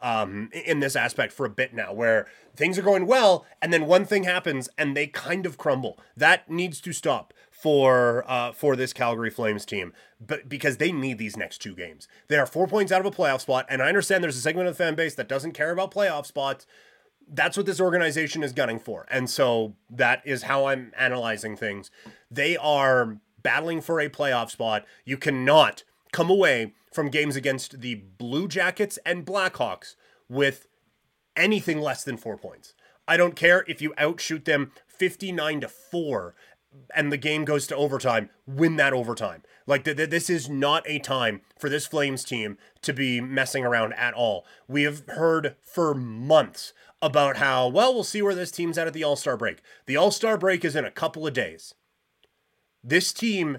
um, 0.03 0.51
in 0.53 0.81
this 0.81 0.97
aspect 0.97 1.33
for 1.33 1.47
a 1.47 1.51
bit 1.51 1.75
now, 1.75 1.93
where 1.93 2.27
things 2.57 2.79
are 2.79 2.83
going 2.83 3.07
well, 3.07 3.47
and 3.61 3.73
then 3.73 3.87
one 3.87 4.05
thing 4.05 4.25
happens 4.25 4.69
and 4.79 4.97
they 4.97 5.07
kind 5.07 5.47
of 5.47 5.59
crumble. 5.59 5.99
That 6.17 6.51
needs 6.51 6.81
to 6.83 6.93
stop 6.93 7.33
for 7.51 8.25
uh, 8.27 8.53
for 8.53 8.77
this 8.77 8.93
Calgary 8.93 9.31
Flames 9.31 9.65
team, 9.65 9.93
but 10.21 10.49
because 10.49 10.79
they 10.79 10.93
need 10.93 11.19
these 11.19 11.37
next 11.37 11.59
two 11.59 11.75
games, 11.75 12.09
they 12.29 12.39
are 12.39 12.47
four 12.47 12.67
points 12.67 12.91
out 12.91 13.01
of 13.01 13.07
a 13.07 13.11
playoff 13.11 13.41
spot, 13.43 13.67
and 13.69 13.83
I 13.83 13.89
understand 13.89 14.25
there's 14.25 14.37
a 14.37 14.41
segment 14.41 14.69
of 14.69 14.77
the 14.77 14.83
fan 14.83 14.95
base 14.95 15.15
that 15.17 15.29
doesn't 15.29 15.53
care 15.53 15.71
about 15.71 15.93
playoff 15.93 16.27
spots. 16.27 16.67
That's 17.33 17.57
what 17.57 17.67
this 17.67 17.81
organization 17.81 18.43
is 18.43 18.53
gunning 18.53 18.81
for, 18.81 19.07
and 19.11 19.29
so 19.29 19.75
that 19.91 20.23
is 20.25 20.45
how 20.45 20.67
I'm 20.67 20.93
analyzing 20.99 21.57
things. 21.57 21.91
They 22.31 22.57
are 22.57 23.19
battling 23.43 23.81
for 23.81 24.01
a 24.01 24.09
playoff 24.09 24.51
spot. 24.51 24.85
You 25.05 25.17
cannot 25.17 25.85
come 26.13 26.31
away 26.31 26.75
from 26.93 27.09
games 27.09 27.37
against 27.37 27.81
the 27.81 27.95
Blue 27.95 28.49
Jackets 28.49 28.99
and 29.05 29.25
Blackhawks 29.25 29.95
with 30.29 30.67
anything 31.37 31.81
less 31.81 32.05
than 32.05 32.17
four 32.17 32.37
points. 32.37 32.75
I 33.07 33.17
don't 33.17 33.37
care 33.37 33.65
if 33.67 33.81
you 33.81 33.95
outshoot 33.99 34.45
them 34.45 34.73
59 34.87 35.63
to 35.63 35.69
4 35.69 36.35
and 36.95 37.11
the 37.11 37.17
game 37.17 37.45
goes 37.45 37.67
to 37.67 37.77
overtime, 37.77 38.31
win 38.47 38.77
that 38.77 38.93
overtime. 38.93 39.43
Like 39.67 39.85
th- 39.85 39.97
th- 39.97 40.11
this 40.11 40.31
is 40.31 40.49
not 40.49 40.85
a 40.87 40.99
time 40.99 41.41
for 41.59 41.69
this 41.69 41.87
Flames 41.87 42.25
team 42.25 42.59
to 42.83 42.93
be 42.93 43.21
messing 43.21 43.65
around 43.65 43.93
at 43.95 44.15
all. 44.15 44.45
We 44.69 44.85
have 44.85 45.03
heard 45.09 45.57
for 45.63 45.95
months 45.95 46.73
about 47.03 47.39
how 47.39 47.69
well 47.69 47.95
we'll 47.95 48.05
see 48.05 48.23
where 48.23 48.35
this 48.35 48.51
team's 48.51 48.79
at 48.79 48.87
at 48.87 48.93
the 48.93 49.05
All 49.05 49.17
Star 49.17 49.37
break. 49.37 49.61
The 49.87 49.97
All 49.97 50.11
Star 50.11 50.39
break 50.39 50.65
is 50.65 50.77
in 50.77 50.85
a 50.85 50.91
couple 50.91 51.27
of 51.27 51.33
days. 51.33 51.75
This 52.85 53.13
team, 53.13 53.59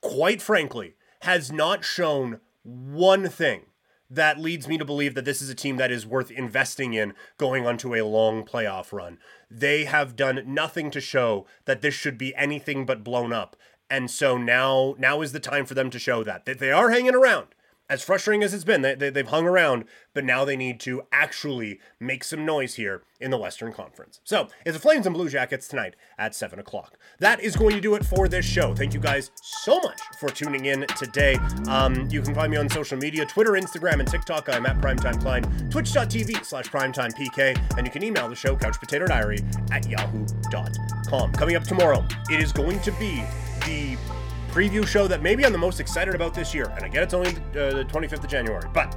quite 0.00 0.40
frankly, 0.40 0.94
has 1.20 1.52
not 1.52 1.84
shown 1.84 2.40
one 2.62 3.28
thing 3.28 3.62
that 4.10 4.40
leads 4.40 4.66
me 4.66 4.76
to 4.76 4.84
believe 4.84 5.14
that 5.14 5.24
this 5.24 5.40
is 5.40 5.48
a 5.48 5.54
team 5.54 5.76
that 5.76 5.92
is 5.92 6.06
worth 6.06 6.30
investing 6.30 6.94
in 6.94 7.14
going 7.38 7.64
onto 7.64 7.94
a 7.94 8.02
long 8.02 8.44
playoff 8.44 8.92
run. 8.92 9.18
They 9.48 9.84
have 9.84 10.16
done 10.16 10.42
nothing 10.46 10.90
to 10.90 11.00
show 11.00 11.46
that 11.64 11.80
this 11.80 11.94
should 11.94 12.18
be 12.18 12.34
anything 12.34 12.84
but 12.84 13.04
blown 13.04 13.32
up. 13.32 13.56
And 13.88 14.10
so 14.10 14.36
now 14.36 14.94
now 14.98 15.20
is 15.20 15.32
the 15.32 15.40
time 15.40 15.66
for 15.66 15.74
them 15.74 15.90
to 15.90 15.98
show 15.98 16.24
that 16.24 16.44
that 16.44 16.58
they 16.58 16.72
are 16.72 16.90
hanging 16.90 17.14
around 17.14 17.48
as 17.90 18.04
frustrating 18.04 18.44
as 18.44 18.54
it's 18.54 18.62
been, 18.62 18.82
they, 18.82 18.94
they, 18.94 19.12
have 19.12 19.28
hung 19.28 19.46
around, 19.46 19.84
but 20.14 20.24
now 20.24 20.44
they 20.44 20.56
need 20.56 20.78
to 20.78 21.02
actually 21.10 21.80
make 21.98 22.22
some 22.22 22.46
noise 22.46 22.76
here 22.76 23.02
in 23.20 23.32
the 23.32 23.36
Western 23.36 23.72
Conference. 23.72 24.20
So 24.22 24.46
it's 24.64 24.76
the 24.76 24.80
Flames 24.80 25.06
and 25.06 25.14
Blue 25.14 25.28
Jackets 25.28 25.66
tonight 25.66 25.96
at 26.16 26.32
7 26.32 26.60
o'clock. 26.60 26.96
That 27.18 27.40
is 27.40 27.56
going 27.56 27.74
to 27.74 27.80
do 27.80 27.96
it 27.96 28.06
for 28.06 28.28
this 28.28 28.44
show. 28.44 28.76
Thank 28.76 28.94
you 28.94 29.00
guys 29.00 29.32
so 29.42 29.80
much 29.80 30.00
for 30.20 30.28
tuning 30.28 30.66
in 30.66 30.86
today. 30.96 31.34
Um, 31.66 32.08
you 32.10 32.22
can 32.22 32.32
find 32.32 32.52
me 32.52 32.58
on 32.58 32.68
social 32.68 32.96
media 32.96 33.26
Twitter, 33.26 33.52
Instagram, 33.52 33.98
and 33.98 34.08
TikTok. 34.08 34.48
I'm 34.48 34.66
at 34.66 34.80
Primetime 34.80 35.20
Klein, 35.20 35.42
twitch.tv 35.68 36.44
slash 36.44 36.66
primetimepk, 36.66 37.76
and 37.76 37.84
you 37.84 37.92
can 37.92 38.04
email 38.04 38.28
the 38.28 38.36
show, 38.36 38.54
couchpotatodiary 38.56 39.72
at 39.72 39.88
yahoo.com. 39.88 41.32
Coming 41.32 41.56
up 41.56 41.64
tomorrow, 41.64 42.06
it 42.30 42.40
is 42.40 42.52
going 42.52 42.78
to 42.80 42.92
be 42.92 43.24
the 43.66 43.98
preview 44.50 44.86
show 44.86 45.06
that 45.06 45.22
maybe 45.22 45.44
I'm 45.44 45.52
the 45.52 45.58
most 45.58 45.80
excited 45.80 46.14
about 46.14 46.34
this 46.34 46.54
year. 46.54 46.72
And 46.76 46.84
I 46.84 46.88
get 46.88 47.02
it's 47.02 47.14
only 47.14 47.30
uh, 47.30 47.72
the 47.72 47.86
25th 47.88 48.24
of 48.24 48.28
January, 48.28 48.68
but 48.72 48.94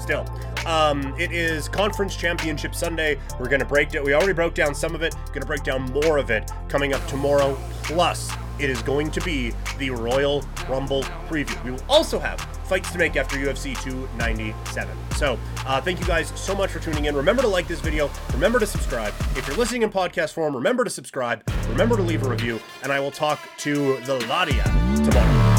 still. 0.00 0.26
Um, 0.66 1.14
it 1.18 1.32
is 1.32 1.68
Conference 1.68 2.16
Championship 2.16 2.74
Sunday. 2.74 3.18
We're 3.38 3.48
going 3.48 3.60
to 3.60 3.66
break 3.66 3.90
down, 3.90 4.04
we 4.04 4.14
already 4.14 4.32
broke 4.32 4.54
down 4.54 4.74
some 4.74 4.94
of 4.94 5.02
it, 5.02 5.14
going 5.28 5.40
to 5.40 5.46
break 5.46 5.62
down 5.62 5.82
more 5.92 6.18
of 6.18 6.30
it 6.30 6.50
coming 6.68 6.92
up 6.92 7.06
tomorrow. 7.06 7.56
Plus, 7.82 8.30
it 8.58 8.70
is 8.70 8.82
going 8.82 9.10
to 9.12 9.20
be 9.20 9.52
the 9.78 9.90
Royal 9.90 10.44
Rumble 10.68 11.02
preview. 11.28 11.62
We 11.64 11.70
will 11.72 11.84
also 11.88 12.18
have 12.18 12.40
fights 12.66 12.90
to 12.92 12.98
make 12.98 13.16
after 13.16 13.36
UFC 13.36 13.80
297. 13.82 14.96
So, 15.16 15.38
uh, 15.66 15.80
thank 15.80 16.00
you 16.00 16.06
guys 16.06 16.32
so 16.38 16.54
much 16.54 16.70
for 16.70 16.78
tuning 16.78 17.06
in. 17.06 17.16
Remember 17.16 17.42
to 17.42 17.48
like 17.48 17.66
this 17.66 17.80
video. 17.80 18.10
Remember 18.32 18.58
to 18.58 18.66
subscribe. 18.66 19.14
If 19.36 19.46
you're 19.46 19.56
listening 19.56 19.82
in 19.82 19.90
podcast 19.90 20.32
form, 20.32 20.54
remember 20.54 20.84
to 20.84 20.90
subscribe. 20.90 21.42
Remember 21.68 21.96
to 21.96 22.02
leave 22.02 22.22
a 22.24 22.28
review. 22.28 22.60
And 22.82 22.92
I 22.92 23.00
will 23.00 23.10
talk 23.10 23.40
to 23.58 23.98
the 24.00 24.18
Ladia 24.20 24.64
tomorrow. 25.04 25.57